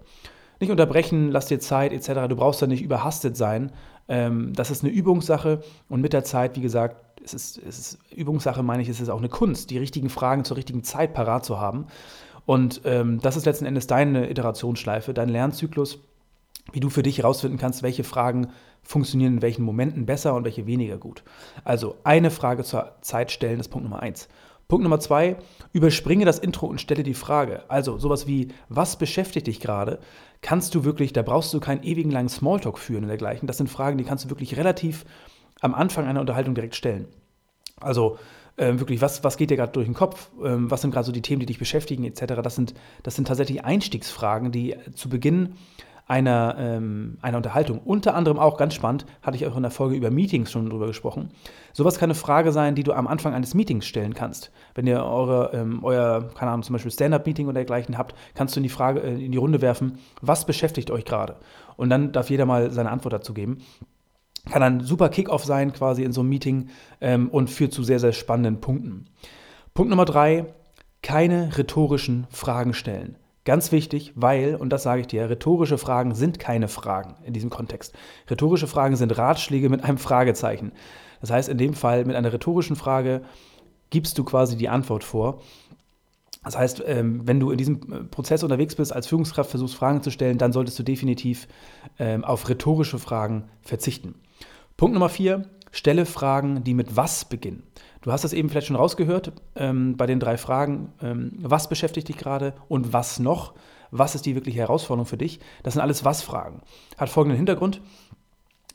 Nicht 0.60 0.70
unterbrechen, 0.70 1.30
lass 1.30 1.46
dir 1.46 1.60
Zeit 1.60 1.92
etc. 1.92 2.28
Du 2.28 2.36
brauchst 2.36 2.62
da 2.62 2.66
nicht 2.66 2.82
überhastet 2.82 3.36
sein. 3.36 3.72
Ähm, 4.08 4.54
das 4.54 4.70
ist 4.70 4.84
eine 4.84 4.92
Übungssache 4.92 5.60
und 5.88 6.00
mit 6.00 6.14
der 6.14 6.24
Zeit, 6.24 6.56
wie 6.56 6.62
gesagt, 6.62 6.96
es 7.26 7.34
ist, 7.34 7.58
es 7.58 7.78
ist 7.78 7.98
Übungssache, 8.14 8.62
meine 8.62 8.82
ich, 8.82 8.88
es 8.88 9.00
ist 9.00 9.08
auch 9.08 9.18
eine 9.18 9.28
Kunst, 9.28 9.70
die 9.70 9.78
richtigen 9.78 10.08
Fragen 10.08 10.44
zur 10.44 10.56
richtigen 10.56 10.84
Zeit 10.84 11.12
parat 11.12 11.44
zu 11.44 11.58
haben. 11.58 11.86
Und 12.46 12.82
ähm, 12.84 13.20
das 13.20 13.36
ist 13.36 13.46
letzten 13.46 13.66
Endes 13.66 13.88
deine 13.88 14.30
Iterationsschleife, 14.30 15.12
dein 15.12 15.28
Lernzyklus, 15.28 15.98
wie 16.72 16.80
du 16.80 16.88
für 16.88 17.02
dich 17.02 17.18
herausfinden 17.18 17.58
kannst, 17.58 17.82
welche 17.82 18.04
Fragen 18.04 18.48
funktionieren 18.82 19.34
in 19.34 19.42
welchen 19.42 19.64
Momenten 19.64 20.06
besser 20.06 20.34
und 20.34 20.44
welche 20.44 20.66
weniger 20.66 20.96
gut. 20.96 21.24
Also 21.64 21.96
eine 22.04 22.30
Frage 22.30 22.62
zur 22.62 22.92
Zeit 23.00 23.32
stellen 23.32 23.58
ist 23.58 23.68
Punkt 23.68 23.84
Nummer 23.84 24.00
eins. 24.00 24.28
Punkt 24.68 24.82
Nummer 24.82 25.00
zwei, 25.00 25.36
überspringe 25.72 26.24
das 26.24 26.38
Intro 26.38 26.66
und 26.66 26.80
stelle 26.80 27.02
die 27.02 27.14
Frage. 27.14 27.68
Also 27.68 27.98
sowas 27.98 28.26
wie, 28.26 28.48
was 28.68 28.96
beschäftigt 28.98 29.46
dich 29.48 29.60
gerade? 29.60 29.98
Kannst 30.42 30.74
du 30.74 30.84
wirklich, 30.84 31.12
da 31.12 31.22
brauchst 31.22 31.52
du 31.54 31.60
keinen 31.60 31.82
ewigen 31.82 32.10
langen 32.10 32.28
Smalltalk 32.28 32.78
führen 32.78 33.04
und 33.04 33.08
dergleichen. 33.08 33.46
Das 33.46 33.58
sind 33.58 33.70
Fragen, 33.70 33.98
die 33.98 34.04
kannst 34.04 34.24
du 34.24 34.30
wirklich 34.30 34.56
relativ 34.56 35.04
am 35.60 35.74
Anfang 35.74 36.06
einer 36.06 36.20
Unterhaltung 36.20 36.54
direkt 36.54 36.74
stellen. 36.74 37.08
Also 37.80 38.18
äh, 38.56 38.78
wirklich, 38.78 39.00
was, 39.00 39.22
was 39.22 39.36
geht 39.36 39.50
dir 39.50 39.56
gerade 39.56 39.72
durch 39.72 39.86
den 39.86 39.94
Kopf? 39.94 40.30
Ähm, 40.42 40.70
was 40.70 40.80
sind 40.80 40.90
gerade 40.90 41.06
so 41.06 41.12
die 41.12 41.22
Themen, 41.22 41.40
die 41.40 41.46
dich 41.46 41.58
beschäftigen, 41.58 42.04
etc. 42.04 42.40
Das 42.42 42.54
sind, 42.54 42.74
das 43.02 43.14
sind 43.14 43.28
tatsächlich 43.28 43.64
Einstiegsfragen, 43.64 44.52
die 44.52 44.76
zu 44.94 45.08
Beginn 45.08 45.54
einer, 46.08 46.54
ähm, 46.58 47.18
einer 47.20 47.38
Unterhaltung. 47.38 47.80
Unter 47.80 48.14
anderem 48.14 48.38
auch, 48.38 48.56
ganz 48.56 48.74
spannend, 48.74 49.06
hatte 49.22 49.36
ich 49.36 49.46
auch 49.46 49.56
in 49.56 49.62
der 49.62 49.72
Folge 49.72 49.96
über 49.96 50.10
Meetings 50.10 50.52
schon 50.52 50.70
drüber 50.70 50.86
gesprochen. 50.86 51.30
Sowas 51.72 51.98
kann 51.98 52.10
eine 52.10 52.14
Frage 52.14 52.52
sein, 52.52 52.76
die 52.76 52.84
du 52.84 52.92
am 52.92 53.08
Anfang 53.08 53.34
eines 53.34 53.54
Meetings 53.54 53.86
stellen 53.86 54.14
kannst. 54.14 54.52
Wenn 54.74 54.86
ihr 54.86 55.04
eure, 55.04 55.50
ähm, 55.52 55.80
euer, 55.82 56.30
keine 56.34 56.52
Ahnung, 56.52 56.62
zum 56.62 56.74
Beispiel 56.74 56.92
Stand-Up-Meeting 56.92 57.46
oder 57.46 57.54
dergleichen 57.54 57.98
habt, 57.98 58.14
kannst 58.34 58.54
du 58.54 58.60
in 58.60 58.64
die 58.64 58.68
Frage, 58.68 59.00
äh, 59.00 59.24
in 59.24 59.32
die 59.32 59.38
Runde 59.38 59.60
werfen, 59.60 59.98
was 60.22 60.46
beschäftigt 60.46 60.92
euch 60.92 61.04
gerade? 61.04 61.36
Und 61.76 61.90
dann 61.90 62.12
darf 62.12 62.30
jeder 62.30 62.46
mal 62.46 62.70
seine 62.70 62.90
Antwort 62.90 63.12
dazu 63.12 63.34
geben 63.34 63.58
kann 64.50 64.62
ein 64.62 64.80
super 64.80 65.08
Kickoff 65.08 65.44
sein 65.44 65.72
quasi 65.72 66.02
in 66.02 66.12
so 66.12 66.20
einem 66.20 66.30
Meeting 66.30 66.68
ähm, 67.00 67.28
und 67.28 67.50
führt 67.50 67.72
zu 67.72 67.82
sehr, 67.82 68.00
sehr 68.00 68.12
spannenden 68.12 68.60
Punkten. 68.60 69.06
Punkt 69.74 69.90
Nummer 69.90 70.04
drei, 70.04 70.46
keine 71.02 71.56
rhetorischen 71.56 72.26
Fragen 72.30 72.74
stellen. 72.74 73.16
Ganz 73.44 73.70
wichtig, 73.70 74.12
weil, 74.16 74.56
und 74.56 74.70
das 74.70 74.82
sage 74.82 75.02
ich 75.02 75.06
dir, 75.06 75.30
rhetorische 75.30 75.78
Fragen 75.78 76.14
sind 76.16 76.40
keine 76.40 76.66
Fragen 76.66 77.14
in 77.24 77.32
diesem 77.32 77.48
Kontext. 77.48 77.94
Rhetorische 78.28 78.66
Fragen 78.66 78.96
sind 78.96 79.16
Ratschläge 79.16 79.68
mit 79.68 79.84
einem 79.84 79.98
Fragezeichen. 79.98 80.72
Das 81.20 81.30
heißt, 81.30 81.48
in 81.48 81.58
dem 81.58 81.74
Fall 81.74 82.04
mit 82.04 82.16
einer 82.16 82.32
rhetorischen 82.32 82.74
Frage 82.74 83.22
gibst 83.90 84.18
du 84.18 84.24
quasi 84.24 84.56
die 84.56 84.68
Antwort 84.68 85.04
vor. 85.04 85.42
Das 86.42 86.58
heißt, 86.58 86.82
ähm, 86.86 87.22
wenn 87.24 87.40
du 87.40 87.50
in 87.50 87.58
diesem 87.58 87.92
äh, 87.92 88.04
Prozess 88.04 88.42
unterwegs 88.42 88.74
bist, 88.74 88.92
als 88.92 89.06
Führungskraft 89.06 89.50
versuchst, 89.50 89.76
Fragen 89.76 90.02
zu 90.02 90.10
stellen, 90.10 90.38
dann 90.38 90.52
solltest 90.52 90.78
du 90.78 90.82
definitiv 90.82 91.46
ähm, 91.98 92.24
auf 92.24 92.48
rhetorische 92.48 92.98
Fragen 92.98 93.44
verzichten. 93.62 94.14
Punkt 94.76 94.92
Nummer 94.92 95.08
vier, 95.08 95.48
stelle 95.72 96.04
Fragen, 96.04 96.62
die 96.62 96.74
mit 96.74 96.96
was 96.96 97.24
beginnen. 97.24 97.62
Du 98.02 98.12
hast 98.12 98.24
das 98.24 98.34
eben 98.34 98.50
vielleicht 98.50 98.66
schon 98.66 98.76
rausgehört 98.76 99.32
ähm, 99.54 99.96
bei 99.96 100.04
den 100.04 100.20
drei 100.20 100.36
Fragen. 100.36 100.92
Ähm, 101.00 101.32
was 101.38 101.70
beschäftigt 101.70 102.08
dich 102.08 102.18
gerade 102.18 102.52
und 102.68 102.92
was 102.92 103.18
noch? 103.18 103.54
Was 103.90 104.14
ist 104.14 104.26
die 104.26 104.34
wirkliche 104.34 104.58
Herausforderung 104.58 105.06
für 105.06 105.16
dich? 105.16 105.40
Das 105.62 105.72
sind 105.72 105.80
alles 105.80 106.04
Was-Fragen. 106.04 106.60
Hat 106.98 107.08
folgenden 107.08 107.38
Hintergrund. 107.38 107.80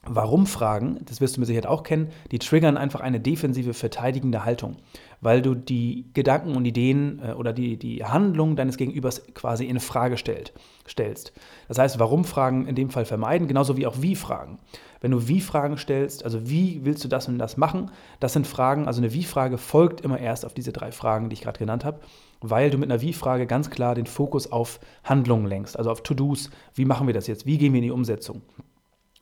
Warum-Fragen, 0.03 0.97
das 1.05 1.21
wirst 1.21 1.37
du 1.37 1.41
mit 1.41 1.45
Sicherheit 1.45 1.67
auch 1.67 1.83
kennen, 1.83 2.09
die 2.31 2.39
triggern 2.39 2.75
einfach 2.75 3.01
eine 3.01 3.19
defensive, 3.19 3.75
verteidigende 3.75 4.43
Haltung, 4.43 4.77
weil 5.21 5.43
du 5.43 5.53
die 5.53 6.09
Gedanken 6.15 6.55
und 6.55 6.65
Ideen 6.65 7.21
äh, 7.23 7.33
oder 7.33 7.53
die, 7.53 7.77
die 7.77 8.03
Handlung 8.03 8.55
deines 8.55 8.77
Gegenübers 8.77 9.21
quasi 9.35 9.65
in 9.65 9.79
Frage 9.79 10.17
stellt, 10.17 10.53
stellst. 10.89 11.33
Das 11.67 11.77
heißt, 11.77 11.99
Warum-Fragen 11.99 12.65
in 12.65 12.73
dem 12.73 12.89
Fall 12.89 13.05
vermeiden, 13.05 13.47
genauso 13.47 13.77
wie 13.77 13.85
auch 13.85 14.01
Wie-Fragen. 14.01 14.57
Wenn 15.01 15.11
du 15.11 15.27
Wie-Fragen 15.27 15.77
stellst, 15.77 16.23
also 16.23 16.47
wie 16.47 16.85
willst 16.85 17.03
du 17.03 17.07
das 17.07 17.27
und 17.27 17.39
das 17.39 17.57
machen, 17.57 17.91
das 18.19 18.33
sind 18.33 18.45
Fragen, 18.45 18.87
also 18.87 19.01
eine 19.01 19.11
Wie-Frage 19.13 19.57
folgt 19.57 20.01
immer 20.01 20.19
erst 20.19 20.45
auf 20.45 20.53
diese 20.53 20.71
drei 20.71 20.91
Fragen, 20.91 21.29
die 21.29 21.33
ich 21.33 21.41
gerade 21.41 21.59
genannt 21.59 21.83
habe, 21.83 21.99
weil 22.39 22.69
du 22.69 22.77
mit 22.77 22.89
einer 22.89 23.01
Wie-Frage 23.01 23.47
ganz 23.47 23.71
klar 23.71 23.95
den 23.95 24.05
Fokus 24.05 24.51
auf 24.51 24.79
Handlungen 25.03 25.47
lenkst, 25.47 25.77
also 25.77 25.89
auf 25.89 26.03
To-Dos. 26.03 26.51
Wie 26.75 26.85
machen 26.85 27.07
wir 27.07 27.15
das 27.15 27.27
jetzt? 27.27 27.47
Wie 27.47 27.57
gehen 27.57 27.73
wir 27.73 27.79
in 27.79 27.85
die 27.85 27.91
Umsetzung? 27.91 28.43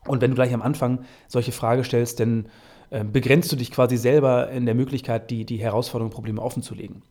Und 0.06 0.22
wenn 0.22 0.32
du 0.32 0.36
gleich 0.36 0.54
am 0.54 0.62
Anfang 0.62 1.06
solche 1.28 1.54
Frage 1.54 1.84
stellst, 1.84 2.20
dann 2.20 2.48
äh, 2.90 3.04
begrenzt 3.06 3.52
du 3.52 3.56
dich 3.56 3.72
quasi 3.72 3.96
selber 3.96 4.50
in 4.50 4.66
der 4.66 4.76
Möglichkeit, 4.76 5.32
die, 5.32 5.46
die 5.46 5.58
Herausforderungen, 5.58 6.14
Probleme 6.14 6.42
offenzulegen. 6.42 7.04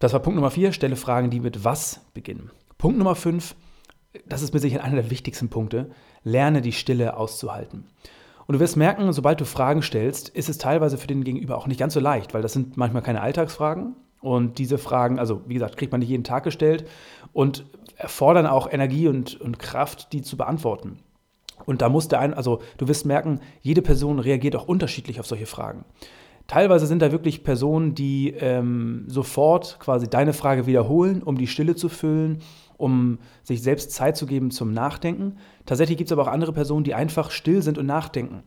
Das 0.00 0.12
war 0.12 0.20
Punkt 0.20 0.36
Nummer 0.36 0.50
vier, 0.50 0.72
stelle 0.72 0.96
Fragen, 0.96 1.30
die 1.30 1.40
mit 1.40 1.64
was 1.64 2.00
beginnen. 2.14 2.50
Punkt 2.78 2.98
Nummer 2.98 3.14
fünf, 3.14 3.54
das 4.26 4.42
ist 4.42 4.54
mit 4.54 4.62
Sicherheit 4.62 4.84
einer 4.84 5.02
der 5.02 5.10
wichtigsten 5.10 5.50
Punkte, 5.50 5.90
lerne 6.22 6.60
die 6.60 6.72
Stille 6.72 7.16
auszuhalten. 7.16 7.84
Und 8.46 8.54
du 8.54 8.60
wirst 8.60 8.76
merken, 8.76 9.12
sobald 9.12 9.40
du 9.40 9.44
Fragen 9.44 9.82
stellst, 9.82 10.28
ist 10.28 10.48
es 10.48 10.58
teilweise 10.58 10.98
für 10.98 11.06
den 11.06 11.22
Gegenüber 11.22 11.56
auch 11.56 11.66
nicht 11.66 11.78
ganz 11.78 11.94
so 11.94 12.00
leicht, 12.00 12.34
weil 12.34 12.42
das 12.42 12.52
sind 12.52 12.76
manchmal 12.76 13.02
keine 13.02 13.20
Alltagsfragen. 13.20 13.94
Und 14.20 14.58
diese 14.58 14.76
Fragen, 14.76 15.18
also 15.18 15.42
wie 15.46 15.54
gesagt, 15.54 15.76
kriegt 15.76 15.92
man 15.92 16.00
nicht 16.00 16.10
jeden 16.10 16.24
Tag 16.24 16.44
gestellt 16.44 16.86
und 17.32 17.64
erfordern 17.96 18.46
auch 18.46 18.70
Energie 18.70 19.08
und, 19.08 19.40
und 19.40 19.58
Kraft, 19.58 20.12
die 20.12 20.22
zu 20.22 20.36
beantworten. 20.36 20.98
Und 21.64 21.82
da 21.82 21.88
muss 21.88 22.08
der 22.08 22.20
ein, 22.20 22.34
also 22.34 22.60
du 22.78 22.88
wirst 22.88 23.06
merken, 23.06 23.40
jede 23.60 23.82
Person 23.82 24.18
reagiert 24.18 24.56
auch 24.56 24.66
unterschiedlich 24.66 25.20
auf 25.20 25.26
solche 25.26 25.46
Fragen. 25.46 25.84
Teilweise 26.46 26.86
sind 26.86 27.00
da 27.00 27.12
wirklich 27.12 27.44
Personen, 27.44 27.94
die 27.94 28.34
ähm, 28.36 29.04
sofort 29.06 29.78
quasi 29.78 30.08
deine 30.08 30.32
Frage 30.32 30.66
wiederholen, 30.66 31.22
um 31.22 31.38
die 31.38 31.46
Stille 31.46 31.76
zu 31.76 31.88
füllen, 31.88 32.42
um 32.80 33.18
sich 33.42 33.62
selbst 33.62 33.92
Zeit 33.92 34.16
zu 34.16 34.26
geben 34.26 34.50
zum 34.50 34.72
Nachdenken. 34.72 35.36
Tatsächlich 35.66 35.98
gibt 35.98 36.08
es 36.08 36.12
aber 36.12 36.22
auch 36.22 36.32
andere 36.32 36.52
Personen, 36.52 36.84
die 36.84 36.94
einfach 36.94 37.30
still 37.30 37.62
sind 37.62 37.78
und 37.78 37.86
nachdenken. 37.86 38.42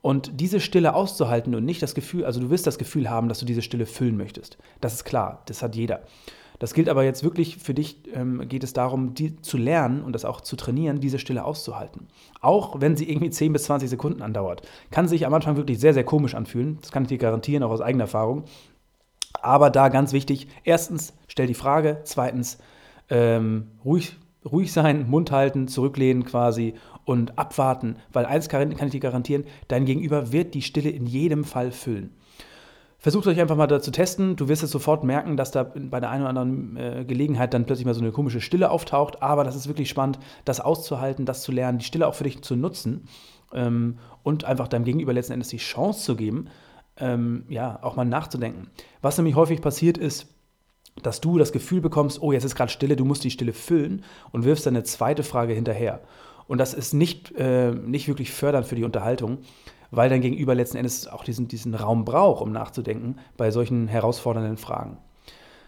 Und 0.00 0.40
diese 0.40 0.60
Stille 0.60 0.94
auszuhalten 0.94 1.54
und 1.54 1.64
nicht 1.64 1.82
das 1.82 1.94
Gefühl, 1.94 2.24
also 2.24 2.40
du 2.40 2.50
wirst 2.50 2.66
das 2.66 2.78
Gefühl 2.78 3.10
haben, 3.10 3.28
dass 3.28 3.40
du 3.40 3.46
diese 3.46 3.62
Stille 3.62 3.86
füllen 3.86 4.16
möchtest. 4.16 4.58
Das 4.80 4.94
ist 4.94 5.04
klar, 5.04 5.42
das 5.46 5.62
hat 5.62 5.74
jeder. 5.74 6.02
Das 6.58 6.74
gilt 6.74 6.88
aber 6.88 7.04
jetzt 7.04 7.22
wirklich 7.22 7.56
für 7.58 7.74
dich, 7.74 8.02
ähm, 8.12 8.48
geht 8.48 8.64
es 8.64 8.72
darum, 8.72 9.14
die 9.14 9.40
zu 9.40 9.56
lernen 9.56 10.02
und 10.02 10.12
das 10.12 10.24
auch 10.24 10.40
zu 10.40 10.56
trainieren, 10.56 11.00
diese 11.00 11.20
Stille 11.20 11.44
auszuhalten. 11.44 12.08
Auch 12.40 12.80
wenn 12.80 12.96
sie 12.96 13.08
irgendwie 13.08 13.30
10 13.30 13.52
bis 13.52 13.64
20 13.64 13.88
Sekunden 13.88 14.22
andauert. 14.22 14.62
Kann 14.90 15.06
sich 15.06 15.24
am 15.24 15.34
Anfang 15.34 15.56
wirklich 15.56 15.78
sehr, 15.78 15.94
sehr 15.94 16.04
komisch 16.04 16.34
anfühlen. 16.34 16.78
Das 16.80 16.90
kann 16.90 17.04
ich 17.04 17.08
dir 17.08 17.18
garantieren, 17.18 17.62
auch 17.62 17.70
aus 17.70 17.80
eigener 17.80 18.04
Erfahrung. 18.04 18.44
Aber 19.40 19.70
da 19.70 19.88
ganz 19.88 20.12
wichtig, 20.12 20.48
erstens, 20.64 21.12
stell 21.28 21.46
die 21.46 21.54
Frage. 21.54 22.00
Zweitens, 22.04 22.58
ähm, 23.10 23.68
ruhig, 23.84 24.16
ruhig 24.44 24.72
sein, 24.72 25.08
Mund 25.08 25.30
halten, 25.30 25.68
zurücklehnen 25.68 26.24
quasi 26.24 26.74
und 27.04 27.38
abwarten. 27.38 27.96
Weil 28.12 28.26
eins 28.26 28.48
kann, 28.48 28.70
ich 28.70 28.78
dir 28.78 29.00
garantieren, 29.00 29.44
dein 29.68 29.84
Gegenüber 29.84 30.32
wird 30.32 30.54
die 30.54 30.62
Stille 30.62 30.90
in 30.90 31.06
jedem 31.06 31.44
Fall 31.44 31.72
füllen. 31.72 32.10
Versucht 33.00 33.28
euch 33.28 33.40
einfach 33.40 33.56
mal 33.56 33.68
da 33.68 33.80
zu 33.80 33.92
testen. 33.92 34.34
Du 34.34 34.48
wirst 34.48 34.64
es 34.64 34.72
sofort 34.72 35.04
merken, 35.04 35.36
dass 35.36 35.52
da 35.52 35.62
bei 35.62 36.00
der 36.00 36.10
einen 36.10 36.22
oder 36.22 36.30
anderen 36.30 36.76
äh, 36.76 37.04
Gelegenheit 37.06 37.54
dann 37.54 37.64
plötzlich 37.64 37.86
mal 37.86 37.94
so 37.94 38.00
eine 38.00 38.10
komische 38.10 38.40
Stille 38.40 38.70
auftaucht. 38.70 39.22
Aber 39.22 39.44
das 39.44 39.54
ist 39.54 39.68
wirklich 39.68 39.88
spannend, 39.88 40.18
das 40.44 40.60
auszuhalten, 40.60 41.24
das 41.24 41.42
zu 41.42 41.52
lernen, 41.52 41.78
die 41.78 41.84
Stille 41.84 42.08
auch 42.08 42.14
für 42.14 42.24
dich 42.24 42.42
zu 42.42 42.56
nutzen 42.56 43.04
ähm, 43.52 43.98
und 44.24 44.44
einfach 44.44 44.66
deinem 44.66 44.84
Gegenüber 44.84 45.12
letzten 45.12 45.34
Endes 45.34 45.48
die 45.48 45.58
Chance 45.58 46.02
zu 46.02 46.16
geben, 46.16 46.48
ähm, 46.96 47.44
ja, 47.48 47.78
auch 47.82 47.94
mal 47.94 48.04
nachzudenken. 48.04 48.68
Was 49.00 49.16
nämlich 49.16 49.36
häufig 49.36 49.60
passiert 49.62 49.96
ist, 49.96 50.26
dass 51.02 51.20
du 51.20 51.38
das 51.38 51.52
Gefühl 51.52 51.80
bekommst, 51.80 52.20
oh, 52.22 52.32
jetzt 52.32 52.44
ist 52.44 52.54
gerade 52.54 52.70
Stille, 52.70 52.96
du 52.96 53.04
musst 53.04 53.24
die 53.24 53.30
Stille 53.30 53.52
füllen 53.52 54.04
und 54.32 54.44
wirfst 54.44 54.66
dann 54.66 54.74
eine 54.74 54.84
zweite 54.84 55.22
Frage 55.22 55.52
hinterher. 55.52 56.00
Und 56.46 56.58
das 56.58 56.74
ist 56.74 56.94
nicht, 56.94 57.32
äh, 57.36 57.72
nicht 57.72 58.08
wirklich 58.08 58.32
fördernd 58.32 58.66
für 58.66 58.74
die 58.74 58.84
Unterhaltung 58.84 59.38
weil 59.90 60.10
dein 60.10 60.20
Gegenüber 60.20 60.54
letzten 60.54 60.76
Endes 60.76 61.08
auch 61.08 61.24
diesen, 61.24 61.48
diesen 61.48 61.74
Raum 61.74 62.04
braucht, 62.04 62.42
um 62.42 62.52
nachzudenken 62.52 63.16
bei 63.36 63.50
solchen 63.50 63.88
herausfordernden 63.88 64.56
Fragen. 64.56 64.98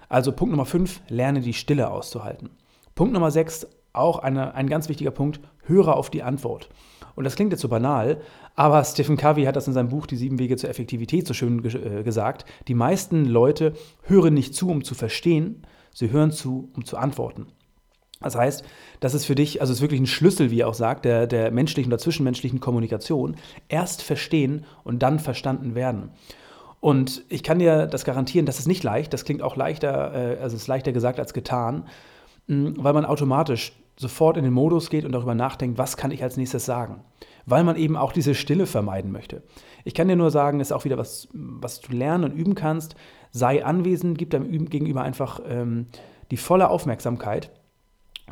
Also 0.08 0.32
Punkt 0.32 0.50
Nummer 0.50 0.66
5, 0.66 1.02
lerne 1.08 1.40
die 1.40 1.54
Stille 1.54 1.90
auszuhalten. 1.90 2.50
Punkt 2.94 3.14
Nummer 3.14 3.30
6, 3.30 3.66
auch 3.92 4.18
eine, 4.18 4.54
ein 4.54 4.68
ganz 4.68 4.88
wichtiger 4.88 5.10
Punkt, 5.10 5.40
höre 5.70 5.96
auf 5.96 6.10
die 6.10 6.22
Antwort. 6.22 6.68
Und 7.14 7.24
das 7.24 7.36
klingt 7.36 7.52
jetzt 7.52 7.62
so 7.62 7.68
banal, 7.68 8.20
aber 8.54 8.84
Stephen 8.84 9.16
Covey 9.16 9.44
hat 9.44 9.56
das 9.56 9.66
in 9.66 9.72
seinem 9.72 9.88
Buch 9.88 10.06
Die 10.06 10.16
sieben 10.16 10.38
Wege 10.38 10.56
zur 10.56 10.70
Effektivität 10.70 11.26
so 11.26 11.34
schön 11.34 11.62
ge 11.62 12.00
äh, 12.00 12.02
gesagt. 12.02 12.44
Die 12.68 12.74
meisten 12.74 13.24
Leute 13.24 13.72
hören 14.02 14.34
nicht 14.34 14.54
zu, 14.54 14.68
um 14.68 14.84
zu 14.84 14.94
verstehen, 14.94 15.66
sie 15.94 16.10
hören 16.10 16.30
zu, 16.30 16.70
um 16.76 16.84
zu 16.84 16.96
antworten. 16.96 17.46
Das 18.22 18.36
heißt, 18.36 18.64
das 19.00 19.14
ist 19.14 19.24
für 19.24 19.34
dich, 19.34 19.62
also 19.62 19.72
es 19.72 19.78
ist 19.78 19.82
wirklich 19.82 20.00
ein 20.00 20.06
Schlüssel, 20.06 20.50
wie 20.50 20.60
er 20.60 20.68
auch 20.68 20.74
sagt, 20.74 21.06
der, 21.06 21.26
der 21.26 21.50
menschlichen 21.50 21.90
oder 21.90 21.98
zwischenmenschlichen 21.98 22.60
Kommunikation. 22.60 23.36
Erst 23.68 24.02
verstehen 24.02 24.66
und 24.84 25.02
dann 25.02 25.18
verstanden 25.18 25.74
werden. 25.74 26.10
Und 26.80 27.24
ich 27.28 27.42
kann 27.42 27.58
dir 27.58 27.86
das 27.86 28.04
garantieren, 28.04 28.46
das 28.46 28.58
ist 28.58 28.68
nicht 28.68 28.84
leicht. 28.84 29.12
Das 29.12 29.24
klingt 29.24 29.42
auch 29.42 29.56
leichter, 29.56 30.14
äh, 30.14 30.42
also 30.42 30.56
es 30.56 30.62
ist 30.62 30.68
leichter 30.68 30.92
gesagt 30.92 31.18
als 31.18 31.32
getan, 31.32 31.84
weil 32.46 32.92
man 32.92 33.04
automatisch 33.04 33.72
sofort 34.00 34.38
in 34.38 34.45
den 34.45 34.54
Modus 34.54 34.88
geht 34.88 35.04
und 35.04 35.12
darüber 35.12 35.35
nachdenkt, 35.35 35.76
was 35.76 35.99
kann 35.99 36.11
ich 36.11 36.23
als 36.23 36.38
nächstes 36.38 36.64
sagen. 36.64 37.04
Weil 37.45 37.64
man 37.64 37.76
eben 37.76 37.97
auch 37.97 38.12
diese 38.12 38.35
Stille 38.35 38.64
vermeiden 38.64 39.12
möchte. 39.12 39.42
Ich 39.85 39.92
kann 39.92 40.09
dir 40.09 40.16
nur 40.16 40.30
sagen, 40.30 40.61
ist 40.61 40.73
auch 40.73 40.87
wieder 40.87 40.97
was, 40.97 41.28
was 41.35 41.83
du 41.83 41.92
lernen 41.92 42.25
und 42.25 42.33
üben 42.33 42.54
kannst. 42.54 42.95
Sei 43.30 43.62
anwesend, 43.62 44.16
gib 44.16 44.30
deinem 44.30 44.71
Gegenüber 44.71 45.02
einfach 45.02 45.40
ähm, 45.47 45.87
die 46.30 46.38
volle 46.38 46.71
Aufmerksamkeit 46.71 47.50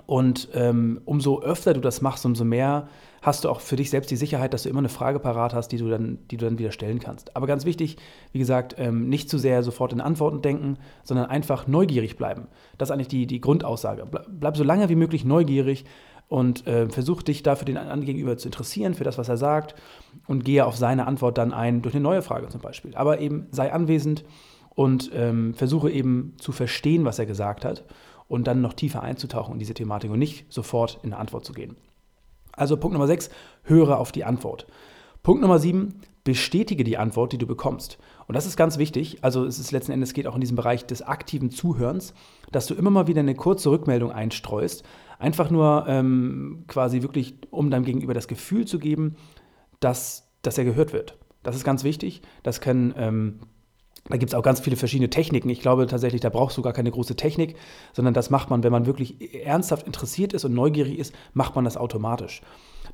und 0.07 0.49
ähm, 0.55 1.00
umso 1.05 1.43
öfter 1.43 1.75
du 1.75 1.81
das 1.81 2.00
machst, 2.00 2.25
umso 2.25 2.45
mehr 2.45 2.88
hast 3.23 3.45
du 3.45 3.49
auch 3.49 3.61
für 3.61 3.76
dich 3.76 3.90
selbst 3.90 4.11
die 4.11 4.17
Sicherheit, 4.17 4.55
dass 4.55 4.62
du 4.62 4.69
immer 4.69 4.78
eine 4.78 4.88
Frage 4.88 5.19
parat 5.19 5.55
hast, 5.55 5.69
die 5.69 5.78
du 5.78 5.88
dann, 5.88 6.19
die 6.31 6.37
du 6.37 6.45
dann 6.45 6.59
wieder 6.59 6.73
stellen 6.73 6.99
kannst. 6.99 7.37
Aber 7.37 7.47
ganz 7.47 7.64
wichtig, 7.64 7.97
wie 8.33 8.38
gesagt, 8.38 8.76
ähm, 8.78 9.09
nicht 9.09 9.28
zu 9.28 9.38
sehr 9.38 9.62
sofort 9.62 9.93
in 9.93 10.00
Antworten 10.00 10.43
denken, 10.43 10.78
sondern 11.02 11.26
einfach 11.26 11.67
neugierig 11.67 12.17
bleiben. 12.17 12.47
Das 12.78 12.88
ist 12.88 12.93
eigentlich 12.93 13.09
die, 13.09 13.26
die 13.26 13.40
Grundaussage. 13.40 14.07
Bleib 14.28 14.57
so 14.57 14.64
lange 14.64 14.88
wie 14.88 14.95
möglich 14.95 15.25
neugierig 15.25 15.85
und 16.28 16.67
äh, 16.67 16.88
versuch 16.88 17.23
dich 17.23 17.43
da 17.43 17.57
für 17.57 17.64
den 17.64 17.76
anderen 17.76 18.05
gegenüber 18.05 18.37
zu 18.37 18.49
interessieren, 18.49 18.95
für 18.95 19.05
das, 19.05 19.19
was 19.19 19.28
er 19.28 19.37
sagt 19.37 19.75
und 20.26 20.45
gehe 20.45 20.64
auf 20.64 20.76
seine 20.76 21.07
Antwort 21.07 21.38
dann 21.38 21.52
ein, 21.52 21.83
durch 21.83 21.95
eine 21.95 22.02
neue 22.02 22.23
Frage 22.23 22.49
zum 22.49 22.61
Beispiel. 22.61 22.95
Aber 22.95 23.21
eben 23.21 23.47
sei 23.50 23.73
anwesend 23.73 24.25
und 24.75 25.11
ähm, 25.14 25.55
versuche 25.55 25.90
eben 25.90 26.35
zu 26.38 26.52
verstehen, 26.52 27.05
was 27.05 27.19
er 27.19 27.26
gesagt 27.26 27.64
hat 27.64 27.85
und 28.28 28.47
dann 28.47 28.61
noch 28.61 28.75
tiefer 28.75 29.02
einzutauchen 29.02 29.54
in 29.54 29.58
diese 29.58 29.75
Thematik 29.75 30.11
und 30.11 30.18
nicht 30.18 30.52
sofort 30.52 31.00
in 31.02 31.12
eine 31.12 31.20
Antwort 31.20 31.44
zu 31.44 31.52
gehen. 31.52 31.76
Also 32.52 32.76
Punkt 32.76 32.92
Nummer 32.92 33.06
6, 33.06 33.30
höre 33.62 33.99
auf 33.99 34.12
die 34.12 34.25
Antwort. 34.25 34.66
Punkt 35.23 35.42
Nummer 35.42 35.58
7, 35.58 36.00
bestätige 36.25 36.85
die 36.85 36.99
Antwort, 36.99 37.32
die 37.32 37.38
du 37.38 37.47
bekommst. 37.47 37.99
Und 38.26 38.35
das 38.35 38.47
ist 38.47 38.56
ganz 38.56 38.76
wichtig. 38.76 39.25
Also 39.25 39.44
es 39.47 39.58
ist 39.58 39.73
letzten 39.73 39.92
Endes 39.92 40.12
geht 40.12 40.26
auch 40.26 40.35
in 40.35 40.40
diesem 40.40 40.56
Bereich 40.56 40.85
des 40.85 41.02
aktiven 41.02 41.50
Zuhörens, 41.50 42.12
dass 42.52 42.66
du 42.66 42.75
immer 42.75 42.90
mal 42.90 43.06
wieder 43.06 43.20
eine 43.20 43.35
kurze 43.35 43.70
Rückmeldung 43.70 44.12
einstreust. 44.12 44.85
Einfach 45.18 45.50
nur 45.50 45.87
ähm, 45.88 46.64
quasi 46.66 47.02
wirklich, 47.02 47.35
um 47.50 47.70
deinem 47.70 47.85
Gegenüber 47.85 48.14
das 48.14 48.28
Gefühl 48.28 48.66
zu 48.66 48.78
geben, 48.78 49.16
dass, 49.80 50.28
dass 50.42 50.58
er 50.58 50.64
gehört 50.64 50.92
wird. 50.92 51.16
Das 51.42 51.56
ist 51.56 51.64
ganz 51.64 51.85
wichtig. 51.85 52.20
Das 52.42 52.61
können 52.61 52.94
ähm, 52.97 53.40
da 54.09 54.17
gibt 54.17 54.31
es 54.31 54.35
auch 54.35 54.43
ganz 54.43 54.61
viele 54.61 54.77
verschiedene 54.77 55.11
Techniken. 55.11 55.50
Ich 55.50 55.61
glaube 55.61 55.87
tatsächlich, 55.87 56.21
da 56.21 56.31
brauchst 56.31 56.57
du 56.57 56.62
gar 56.62 56.73
keine 56.73 56.91
große 56.91 57.17
Technik, 57.17 57.57
sondern 57.93 58.15
das 58.15 58.31
macht 58.31 58.50
man, 58.50 58.62
wenn 58.62 58.73
man 58.73 58.87
wirklich 58.87 59.45
ernsthaft 59.45 59.87
interessiert 59.87 60.33
ist 60.33 60.45
und 60.45 60.55
neugierig 60.55 60.99
ist, 60.99 61.15
macht 61.35 61.55
man 61.55 61.65
das 61.65 61.77
automatisch. 61.77 62.43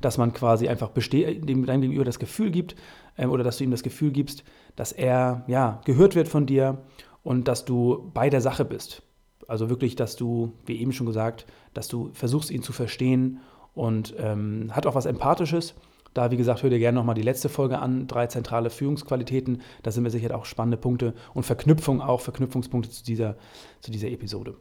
Dass 0.01 0.17
man 0.17 0.33
quasi 0.33 0.67
einfach 0.67 0.91
dem 0.91 1.65
deinem 1.65 1.81
Gegenüber 1.81 2.03
das 2.03 2.19
Gefühl 2.19 2.51
gibt 2.51 2.75
ähm, 3.17 3.31
oder 3.31 3.43
dass 3.43 3.57
du 3.57 3.63
ihm 3.63 3.71
das 3.71 3.83
Gefühl 3.83 4.11
gibst, 4.11 4.43
dass 4.75 4.91
er 4.91 5.45
ja, 5.47 5.81
gehört 5.85 6.15
wird 6.15 6.27
von 6.27 6.45
dir 6.45 6.83
und 7.23 7.47
dass 7.47 7.65
du 7.65 8.11
bei 8.13 8.29
der 8.29 8.41
Sache 8.41 8.65
bist. 8.65 9.01
Also 9.47 9.69
wirklich, 9.69 9.95
dass 9.95 10.15
du, 10.15 10.53
wie 10.65 10.79
eben 10.79 10.91
schon 10.91 11.05
gesagt, 11.05 11.45
dass 11.73 11.87
du 11.87 12.09
versuchst, 12.13 12.51
ihn 12.51 12.63
zu 12.63 12.73
verstehen 12.73 13.39
und 13.73 14.15
ähm, 14.17 14.71
hat 14.71 14.85
auch 14.85 14.95
was 14.95 15.05
Empathisches 15.05 15.75
da, 16.15 16.31
wie 16.31 16.37
gesagt, 16.37 16.63
hör 16.63 16.69
dir 16.69 16.79
gerne 16.79 16.95
nochmal 16.95 17.13
die 17.13 17.21
letzte 17.21 17.49
Folge 17.49 17.77
an, 17.77 18.07
drei 18.07 18.25
zentrale 18.27 18.69
Führungsqualitäten. 18.69 19.61
Da 19.83 19.91
sind 19.91 20.05
wir 20.05 20.11
sicher 20.11 20.35
auch 20.35 20.45
spannende 20.45 20.77
Punkte 20.77 21.13
und 21.33 21.43
Verknüpfung 21.43 22.01
auch, 22.01 22.21
Verknüpfungspunkte 22.21 22.89
zu 22.89 23.03
dieser, 23.03 23.35
zu 23.81 23.91
dieser 23.91 24.07
Episode. 24.07 24.55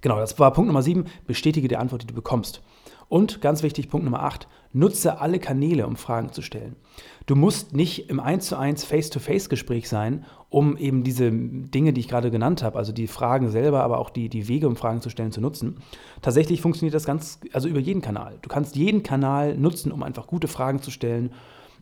Genau, 0.00 0.20
das 0.20 0.38
war 0.38 0.52
Punkt 0.52 0.68
Nummer 0.68 0.82
sieben. 0.82 1.06
Bestätige 1.26 1.66
die 1.66 1.76
Antwort, 1.76 2.02
die 2.02 2.06
du 2.06 2.14
bekommst. 2.14 2.62
Und 3.08 3.40
ganz 3.40 3.62
wichtig, 3.62 3.88
Punkt 3.88 4.04
Nummer 4.04 4.22
8, 4.22 4.48
nutze 4.72 5.20
alle 5.20 5.38
Kanäle, 5.38 5.86
um 5.86 5.96
Fragen 5.96 6.32
zu 6.32 6.42
stellen. 6.42 6.76
Du 7.26 7.36
musst 7.36 7.74
nicht 7.74 8.10
im 8.10 8.20
1 8.20 8.46
zu 8.46 8.56
1 8.56 8.84
Face-to-Face-Gespräch 8.84 9.88
sein, 9.88 10.24
um 10.50 10.76
eben 10.76 11.04
diese 11.04 11.30
Dinge, 11.30 11.92
die 11.92 12.00
ich 12.00 12.08
gerade 12.08 12.30
genannt 12.30 12.62
habe, 12.62 12.78
also 12.78 12.92
die 12.92 13.06
Fragen 13.06 13.50
selber, 13.50 13.82
aber 13.82 13.98
auch 13.98 14.10
die, 14.10 14.28
die 14.28 14.48
Wege, 14.48 14.66
um 14.66 14.76
Fragen 14.76 15.00
zu 15.00 15.10
stellen, 15.10 15.32
zu 15.32 15.40
nutzen. 15.40 15.78
Tatsächlich 16.22 16.60
funktioniert 16.60 16.94
das 16.94 17.04
ganz, 17.04 17.40
also 17.52 17.68
über 17.68 17.80
jeden 17.80 18.02
Kanal. 18.02 18.38
Du 18.42 18.48
kannst 18.48 18.76
jeden 18.76 19.02
Kanal 19.02 19.56
nutzen, 19.56 19.92
um 19.92 20.02
einfach 20.02 20.26
gute 20.26 20.48
Fragen 20.48 20.80
zu 20.80 20.90
stellen, 20.90 21.32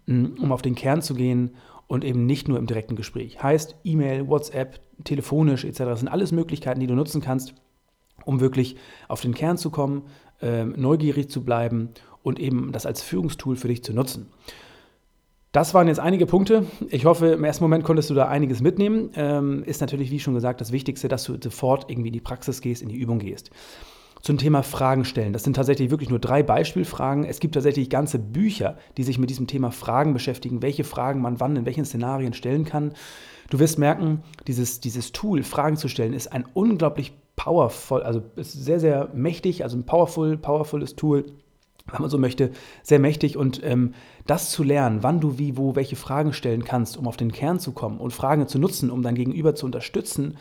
mm, 0.06 0.38
um 0.40 0.52
auf 0.52 0.62
den 0.62 0.75
Kern 0.75 1.02
zu 1.02 1.14
gehen 1.14 1.50
und 1.87 2.04
eben 2.04 2.26
nicht 2.26 2.49
nur 2.49 2.59
im 2.59 2.66
direkten 2.66 2.97
Gespräch. 2.97 3.42
Heißt 3.42 3.76
E-Mail, 3.85 4.28
WhatsApp, 4.28 4.80
telefonisch 5.04 5.64
etc. 5.64 5.78
Das 5.78 6.00
sind 6.00 6.09
alles 6.09 6.33
Möglichkeiten, 6.33 6.80
die 6.80 6.87
du 6.87 6.95
nutzen 6.95 7.21
kannst, 7.21 7.54
um 8.25 8.40
wirklich 8.40 8.76
auf 9.09 9.21
den 9.21 9.35
Kern 9.35 9.56
zu 9.56 9.71
kommen, 9.71 10.02
neugierig 10.40 11.31
zu 11.31 11.45
bleiben 11.45 11.90
und 12.23 12.38
eben 12.38 12.73
das 12.73 12.87
als 12.87 13.02
Führungstool 13.02 13.57
für 13.57 13.69
dich 13.69 13.83
zu 13.85 13.93
nutzen. 13.93 14.26
Das 15.52 15.73
waren 15.73 15.88
jetzt 15.88 16.00
einige 16.00 16.26
Punkte. 16.26 16.66
Ich 16.90 17.07
hoffe, 17.07 17.28
im 17.28 17.45
ersten 17.45 17.64
Moment 17.64 17.83
konntest 17.83 18.11
du 18.11 18.14
da 18.14 18.28
einiges 18.28 18.61
mitnehmen. 18.61 19.11
Ähm, 19.14 19.62
ist 19.64 19.81
natürlich, 19.81 20.11
wie 20.11 20.21
schon 20.21 20.35
gesagt, 20.35 20.61
das 20.61 20.71
Wichtigste, 20.71 21.09
dass 21.09 21.25
du 21.25 21.38
sofort 21.43 21.90
irgendwie 21.90 22.09
in 22.09 22.12
die 22.12 22.21
Praxis 22.21 22.61
gehst, 22.61 22.83
in 22.83 22.90
die 22.90 22.97
Übung 22.97 23.21
gehst. 23.21 23.50
zum 24.21 24.38
Thema 24.38 24.62
Fragen 24.62 25.05
stellen. 25.05 25.33
Das 25.33 25.45
sind 25.45 25.55
tatsächlich 25.55 25.90
wirklich 25.90 26.11
nur 26.11 26.19
drei 26.19 26.43
Beispielfragen. 26.43 27.25
Es 27.25 27.38
gibt 27.38 27.55
tatsächlich 27.55 27.88
ganze 27.88 28.19
Bücher, 28.19 28.76
die 28.97 29.05
sich 29.05 29.19
mit 29.19 29.31
diesem 29.31 29.47
Thema 29.47 29.71
Fragen 29.71 30.12
beschäftigen, 30.12 30.62
welche 30.62 30.85
Fragen 30.85 31.21
man 31.23 31.38
wann 31.38 31.57
in 31.57 31.64
welchen 31.64 31.85
Szenarien 31.85 32.33
stellen 32.33 32.64
kann. 32.64 32.93
Du 33.50 33.61
wirst 33.61 33.78
merken, 33.78 34.23
dieses, 34.47 34.81
dieses 34.81 35.12
Tool, 35.12 35.43
Fragen 35.43 35.76
zu 35.76 35.88
stellen, 35.88 36.12
ist 36.12 36.33
ein 36.33 36.45
unglaublich 36.52 37.12
powerful, 37.37 38.02
also 38.02 38.23
ist 38.37 38.52
sehr, 38.52 38.81
sehr 38.81 39.11
mächtig, 39.14 39.62
also 39.62 39.76
ein 39.76 39.85
powerful, 39.85 40.37
powerfules 40.37 40.97
Tool, 40.97 41.25
wenn 41.90 42.00
man 42.00 42.11
so 42.11 42.19
möchte, 42.19 42.50
sehr 42.83 42.99
mächtig. 42.99 43.37
Und 43.37 43.62
ähm, 43.62 43.95
das 44.26 44.50
zu 44.50 44.62
lernen, 44.62 45.02
wann 45.02 45.21
du 45.21 45.38
wie, 45.38 45.57
wo, 45.57 45.76
welche 45.76 45.97
Fragen 45.97 46.33
stellen 46.33 46.64
kannst, 46.64 46.97
um 46.97 47.07
auf 47.07 47.16
den 47.16 47.33
Kern 47.33 47.61
zu 47.61 47.73
kommen 47.73 47.99
und 47.99 48.12
Fragen 48.12 48.49
zu 48.49 48.59
nutzen, 48.59 48.90
um 48.90 49.02
dein 49.02 49.14
Gegenüber 49.14 49.55
zu 49.55 49.66
unterstützen, 49.66 50.37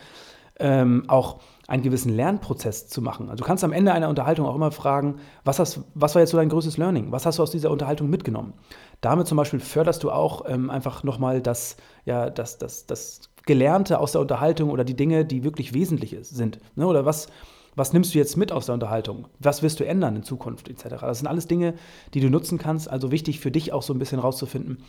ähm, 0.59 1.03
auch 1.07 1.39
einen 1.67 1.83
gewissen 1.83 2.13
Lernprozess 2.13 2.87
zu 2.87 3.01
machen. 3.01 3.29
Also 3.29 3.43
du 3.43 3.47
kannst 3.47 3.63
am 3.63 3.71
Ende 3.71 3.91
einer 3.91 4.09
Unterhaltung 4.09 4.45
auch 4.45 4.55
immer 4.55 4.71
fragen, 4.71 5.15
was, 5.43 5.59
hast, 5.59 5.81
was 5.95 6.13
war 6.13 6.21
jetzt 6.21 6.31
so 6.31 6.37
dein 6.37 6.49
größtes 6.49 6.77
Learning? 6.77 7.11
Was 7.11 7.25
hast 7.25 7.39
du 7.39 7.43
aus 7.43 7.51
dieser 7.51 7.71
Unterhaltung 7.71 8.09
mitgenommen? 8.09 8.53
Damit 9.01 9.27
zum 9.27 9.37
Beispiel 9.37 9.59
förderst 9.59 10.03
du 10.03 10.11
auch 10.11 10.45
ähm, 10.47 10.69
einfach 10.69 11.03
nochmal 11.03 11.41
das, 11.41 11.77
ja, 12.05 12.29
das, 12.29 12.59
das, 12.59 12.85
das 12.85 13.31
Gelernte 13.45 13.99
aus 13.99 14.11
der 14.11 14.21
Unterhaltung 14.21 14.69
oder 14.69 14.83
die 14.83 14.95
Dinge, 14.95 15.25
die 15.25 15.43
wirklich 15.43 15.73
wesentlich 15.73 16.15
sind. 16.21 16.59
Ne? 16.75 16.85
Oder 16.85 17.05
was, 17.05 17.27
was 17.75 17.93
nimmst 17.93 18.13
du 18.13 18.19
jetzt 18.19 18.37
mit 18.37 18.51
aus 18.51 18.67
der 18.67 18.73
Unterhaltung? 18.73 19.27
Was 19.39 19.63
wirst 19.63 19.79
du 19.79 19.85
ändern 19.85 20.15
in 20.15 20.23
Zukunft 20.23 20.69
etc.? 20.69 21.01
Das 21.01 21.19
sind 21.19 21.27
alles 21.27 21.47
Dinge, 21.47 21.73
die 22.13 22.21
du 22.21 22.29
nutzen 22.29 22.57
kannst. 22.57 22.89
Also 22.89 23.11
wichtig 23.11 23.39
für 23.39 23.51
dich 23.51 23.73
auch 23.73 23.81
so 23.81 23.93
ein 23.93 23.99
bisschen 23.99 24.19
rauszufinden, 24.19 24.83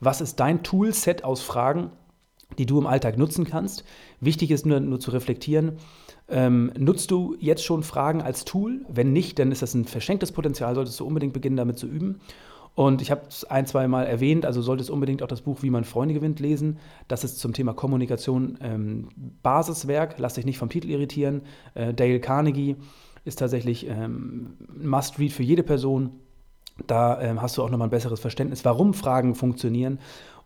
was 0.00 0.20
ist 0.20 0.40
dein 0.40 0.62
Toolset 0.62 1.24
aus 1.24 1.42
Fragen, 1.42 1.90
die 2.58 2.66
du 2.66 2.78
im 2.78 2.86
Alltag 2.86 3.18
nutzen 3.18 3.44
kannst. 3.44 3.84
Wichtig 4.20 4.50
ist 4.50 4.66
nur, 4.66 4.80
nur 4.80 5.00
zu 5.00 5.10
reflektieren, 5.10 5.78
ähm, 6.28 6.72
nutzt 6.78 7.10
du 7.10 7.36
jetzt 7.40 7.64
schon 7.64 7.82
Fragen 7.82 8.22
als 8.22 8.44
Tool? 8.44 8.84
Wenn 8.88 9.12
nicht, 9.12 9.38
dann 9.38 9.50
ist 9.50 9.62
das 9.62 9.74
ein 9.74 9.84
verschenktes 9.84 10.32
Potenzial, 10.32 10.74
solltest 10.74 10.98
du 11.00 11.06
unbedingt 11.06 11.32
beginnen, 11.32 11.56
damit 11.56 11.78
zu 11.78 11.86
üben. 11.86 12.20
Und 12.76 13.02
ich 13.02 13.10
habe 13.10 13.22
es 13.28 13.44
ein, 13.44 13.66
zwei 13.66 13.88
Mal 13.88 14.04
erwähnt, 14.04 14.46
also 14.46 14.62
solltest 14.62 14.90
unbedingt 14.90 15.22
auch 15.22 15.28
das 15.28 15.40
Buch 15.40 15.62
Wie 15.62 15.70
man 15.70 15.84
Freunde 15.84 16.14
gewinnt 16.14 16.38
lesen. 16.38 16.78
Das 17.08 17.24
ist 17.24 17.40
zum 17.40 17.52
Thema 17.52 17.74
Kommunikation 17.74 18.58
ähm, 18.62 19.08
Basiswerk. 19.42 20.14
Lass 20.18 20.34
dich 20.34 20.46
nicht 20.46 20.58
vom 20.58 20.68
Titel 20.68 20.88
irritieren. 20.88 21.42
Äh, 21.74 21.92
Dale 21.92 22.20
Carnegie 22.20 22.76
ist 23.24 23.40
tatsächlich 23.40 23.88
ähm, 23.88 24.56
Must-Read 24.80 25.32
für 25.32 25.42
jede 25.42 25.64
Person. 25.64 26.10
Da 26.86 27.20
ähm, 27.20 27.42
hast 27.42 27.58
du 27.58 27.62
auch 27.62 27.70
nochmal 27.70 27.88
ein 27.88 27.90
besseres 27.90 28.20
Verständnis, 28.20 28.64
warum 28.64 28.94
Fragen 28.94 29.34
funktionieren 29.34 29.98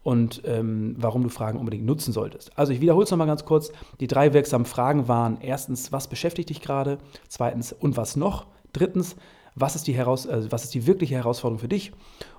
und 0.04 0.42
ähm, 0.44 0.94
warum 0.98 1.22
du 1.22 1.30
Fragen 1.30 1.58
unbedingt 1.58 1.84
nutzen 1.84 2.12
solltest. 2.12 2.56
Also 2.56 2.72
ich 2.72 2.80
wiederhole 2.80 3.04
es 3.04 3.10
nochmal 3.10 3.26
ganz 3.26 3.44
kurz. 3.44 3.72
Die 3.98 4.06
drei 4.06 4.32
wirksamen 4.32 4.66
Fragen 4.66 5.08
waren 5.08 5.38
erstens, 5.40 5.90
was 5.90 6.08
beschäftigt 6.08 6.50
dich 6.50 6.60
gerade? 6.60 6.98
Zweitens, 7.26 7.72
und 7.72 7.96
was 7.96 8.14
noch? 8.14 8.46
Drittens, 8.72 9.16
was 9.56 9.76
ist, 9.76 9.86
die 9.86 9.94
Heraus 9.94 10.26
also 10.26 10.52
was 10.52 10.64
ist 10.64 10.74
die 10.74 10.86
wirkliche 10.86 11.14
Herausforderung 11.14 11.58
für 11.58 11.68
dich? 11.68 11.92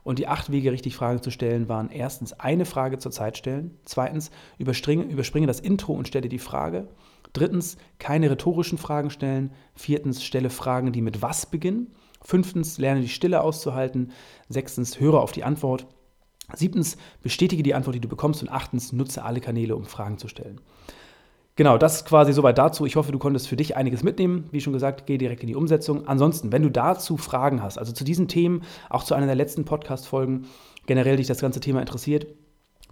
Und 0.03 0.19
die 0.19 0.27
acht 0.27 0.51
Wege, 0.51 0.71
richtig 0.71 0.95
Fragen 0.95 1.23
zu 1.23 1.31
stellen, 1.31 1.67
waren 1.67 1.89
erstens 1.89 2.33
eine 2.33 2.65
Frage 2.65 2.99
zur 2.99 3.11
Zeit 3.11 3.37
stellen. 3.37 3.79
Zweitens, 3.83 4.29
überspringe, 4.59 5.03
überspringe 5.03 5.47
das 5.47 5.59
Intro 5.59 5.93
und 5.93 6.07
stelle 6.07 6.29
die 6.29 6.39
Frage. 6.39 6.87
Drittens, 7.33 7.77
keine 7.97 8.29
rhetorischen 8.29 8.77
Fragen 8.77 9.09
stellen. 9.09 9.51
Viertens, 9.73 10.23
stelle 10.23 10.51
Fragen, 10.51 10.91
die 10.91 11.01
mit 11.01 11.21
was 11.21 11.47
beginnen. 11.47 11.93
Fünftens, 12.21 12.77
lerne 12.77 13.01
die 13.01 13.09
Stille 13.09 13.41
auszuhalten. 13.41 14.11
Sechstens, 14.49 14.99
höre 14.99 15.21
auf 15.21 15.31
die 15.31 15.43
Antwort. 15.43 15.87
Siebtens, 16.53 16.97
bestätige 17.23 17.63
die 17.63 17.73
Antwort, 17.73 17.95
die 17.95 18.01
du 18.01 18.07
bekommst. 18.07 18.41
Und 18.41 18.49
achtens, 18.49 18.93
nutze 18.93 19.23
alle 19.23 19.41
Kanäle, 19.41 19.75
um 19.75 19.85
Fragen 19.85 20.17
zu 20.17 20.27
stellen. 20.27 20.61
Genau, 21.57 21.77
das 21.77 21.97
ist 21.97 22.05
quasi 22.05 22.33
soweit 22.33 22.57
dazu. 22.57 22.85
Ich 22.85 22.97
hoffe, 22.97 23.13
du 23.13 23.19
konntest 23.19 23.47
für 23.47 23.55
dich 23.55 23.77
einiges 23.77 24.03
mitnehmen. 24.03 24.49
Wie 24.51 24.59
schon 24.59 24.73
gesagt, 24.73 25.05
geh 25.05 25.17
direkt 25.17 25.41
in 25.41 25.47
die 25.47 25.55
Umsetzung. 25.55 26.05
Ansonsten, 26.05 26.51
wenn 26.51 26.63
du 26.63 26.69
dazu 26.69 27.15
Fragen 27.15 27.63
hast, 27.63 27.77
also 27.77 27.93
zu 27.93 28.03
diesen 28.03 28.27
Themen, 28.27 28.63
auch 28.89 29.03
zu 29.03 29.15
einer 29.15 29.25
der 29.25 29.35
letzten 29.35 29.63
Podcast-Folgen, 29.63 30.47
generell 30.85 31.15
dich 31.15 31.27
das 31.27 31.39
ganze 31.39 31.61
Thema 31.61 31.79
interessiert, 31.79 32.27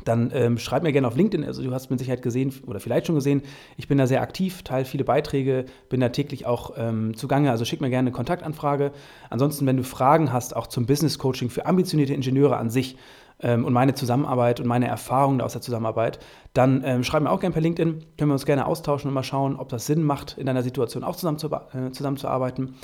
dann 0.06 0.32
ähm, 0.34 0.58
schreib 0.58 0.82
mir 0.84 0.92
gerne 0.92 1.08
auf 1.08 1.16
LinkedIn. 1.16 1.46
Also 1.46 1.62
du 1.62 1.72
hast 1.72 1.90
mit 1.90 2.00
Sicherheit 2.00 2.22
gesehen 2.22 2.54
oder 2.66 2.80
vielleicht 2.80 3.06
schon 3.06 3.16
gesehen, 3.16 3.44
ich 3.78 3.88
bin 3.88 3.98
da 3.98 4.08
sehr 4.08 4.22
aktiv, 4.22 4.64
teile 4.64 4.86
viele 4.86 5.04
Beiträge, 5.04 5.66
bin 5.90 6.00
da 6.00 6.10
täglich 6.10 6.46
auch 6.46 6.72
ähm, 6.78 7.16
zugange. 7.16 7.52
Also 7.52 7.66
schick 7.66 7.82
mir 7.82 7.90
gerne 7.90 8.08
eine 8.08 8.16
Kontaktanfrage. 8.16 8.92
Ansonsten, 9.30 9.66
wenn 9.66 9.78
du 9.78 9.84
Fragen 9.84 10.34
hast, 10.34 10.56
auch 10.56 10.68
zum 10.68 10.86
Business 10.86 11.20
Coaching 11.20 11.50
für 11.50 11.66
ambitionierte 11.66 12.14
Ingenieure 12.14 12.58
an 12.58 12.70
sich, 12.70 12.98
ähm, 13.44 13.66
und 13.66 13.74
meine 13.74 13.94
Zusammenarbeit 13.94 14.60
und 14.60 14.66
meine 14.66 14.88
Erfahrungen 14.88 15.42
aus 15.42 15.54
der 15.54 15.62
Zusammenarbeit, 15.62 16.20
dann 16.54 16.82
ähm, 16.86 17.04
schreib 17.04 17.22
mir 17.22 17.30
auch 17.30 17.40
gerne 17.40 17.54
per 17.54 17.62
LinkedIn. 17.62 18.06
Können 18.18 18.30
wir 18.30 18.34
uns 18.34 18.46
gerne 18.46 18.66
austauschen 18.66 19.10
und 19.10 19.14
mal 19.14 19.24
schauen, 19.24 19.58
ob 19.58 19.70
das 19.70 19.86
Sinn 19.86 20.04
macht, 20.04 20.38
in 20.38 20.46
deiner 20.46 20.64
Situation 20.64 21.04
auch 21.04 21.16
zusammen 21.16 21.38
zu, 21.38 21.52
äh, 21.52 21.92
zusammenzuarbeiten. 21.92 22.76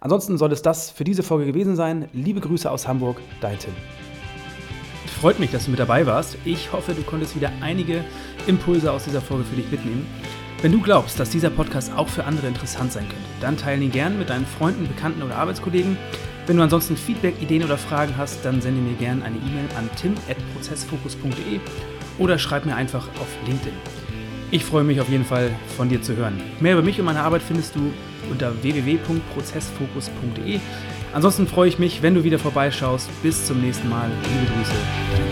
Ansonsten 0.00 0.38
soll 0.38 0.52
es 0.52 0.62
das 0.62 0.90
für 0.90 1.04
diese 1.04 1.22
Folge 1.22 1.46
gewesen 1.46 1.76
sein. 1.76 2.08
Liebe 2.12 2.40
Grüße 2.40 2.70
aus 2.70 2.88
Hamburg, 2.88 3.20
dein 3.40 3.58
Tim. 3.58 3.72
Freut 5.20 5.38
mich, 5.38 5.50
dass 5.50 5.64
du 5.64 5.70
mit 5.70 5.80
dabei 5.80 6.06
warst. 6.06 6.36
Ich 6.44 6.72
hoffe, 6.72 6.92
du 6.92 7.02
konntest 7.02 7.36
wieder 7.36 7.50
einige 7.62 8.04
Impulse 8.46 8.92
aus 8.92 9.04
dieser 9.04 9.20
Folge 9.20 9.44
für 9.44 9.56
dich 9.56 9.70
mitnehmen. 9.70 10.06
Wenn 10.62 10.72
du 10.72 10.80
glaubst, 10.80 11.20
dass 11.20 11.30
dieser 11.30 11.50
Podcast 11.50 11.92
auch 11.96 12.08
für 12.08 12.24
andere 12.24 12.46
interessant 12.46 12.92
sein 12.92 13.04
könnte, 13.08 13.24
dann 13.40 13.56
teile 13.56 13.84
ihn 13.84 13.90
gern 13.90 14.18
mit 14.18 14.30
deinen 14.30 14.46
Freunden, 14.46 14.88
Bekannten 14.88 15.22
oder 15.22 15.36
Arbeitskollegen. 15.36 15.96
Wenn 16.46 16.56
du 16.58 16.62
ansonsten 16.62 16.96
Feedback, 16.96 17.42
Ideen 17.42 17.64
oder 17.64 17.76
Fragen 17.76 18.16
hast, 18.16 18.44
dann 18.44 18.60
sende 18.60 18.80
mir 18.80 18.94
gerne 18.94 19.24
eine 19.24 19.36
E-Mail 19.36 19.66
an 19.76 19.90
tim.prozessfokus.de 19.96 21.58
oder 22.18 22.38
schreib 22.38 22.66
mir 22.66 22.76
einfach 22.76 23.08
auf 23.20 23.26
LinkedIn. 23.46 23.72
Ich 24.52 24.64
freue 24.64 24.84
mich 24.84 25.00
auf 25.00 25.08
jeden 25.08 25.24
Fall 25.24 25.50
von 25.76 25.88
dir 25.88 26.00
zu 26.00 26.14
hören. 26.14 26.40
Mehr 26.60 26.74
über 26.74 26.82
mich 26.82 27.00
und 27.00 27.06
meine 27.06 27.22
Arbeit 27.22 27.42
findest 27.42 27.74
du 27.74 27.92
unter 28.30 28.62
www.prozessfokus.de. 28.62 30.60
Ansonsten 31.12 31.48
freue 31.48 31.68
ich 31.68 31.80
mich, 31.80 32.02
wenn 32.02 32.14
du 32.14 32.22
wieder 32.22 32.38
vorbeischaust. 32.38 33.10
Bis 33.22 33.44
zum 33.44 33.60
nächsten 33.60 33.88
Mal. 33.88 34.08
Liebe 34.08 34.52
Grüße, 34.52 35.25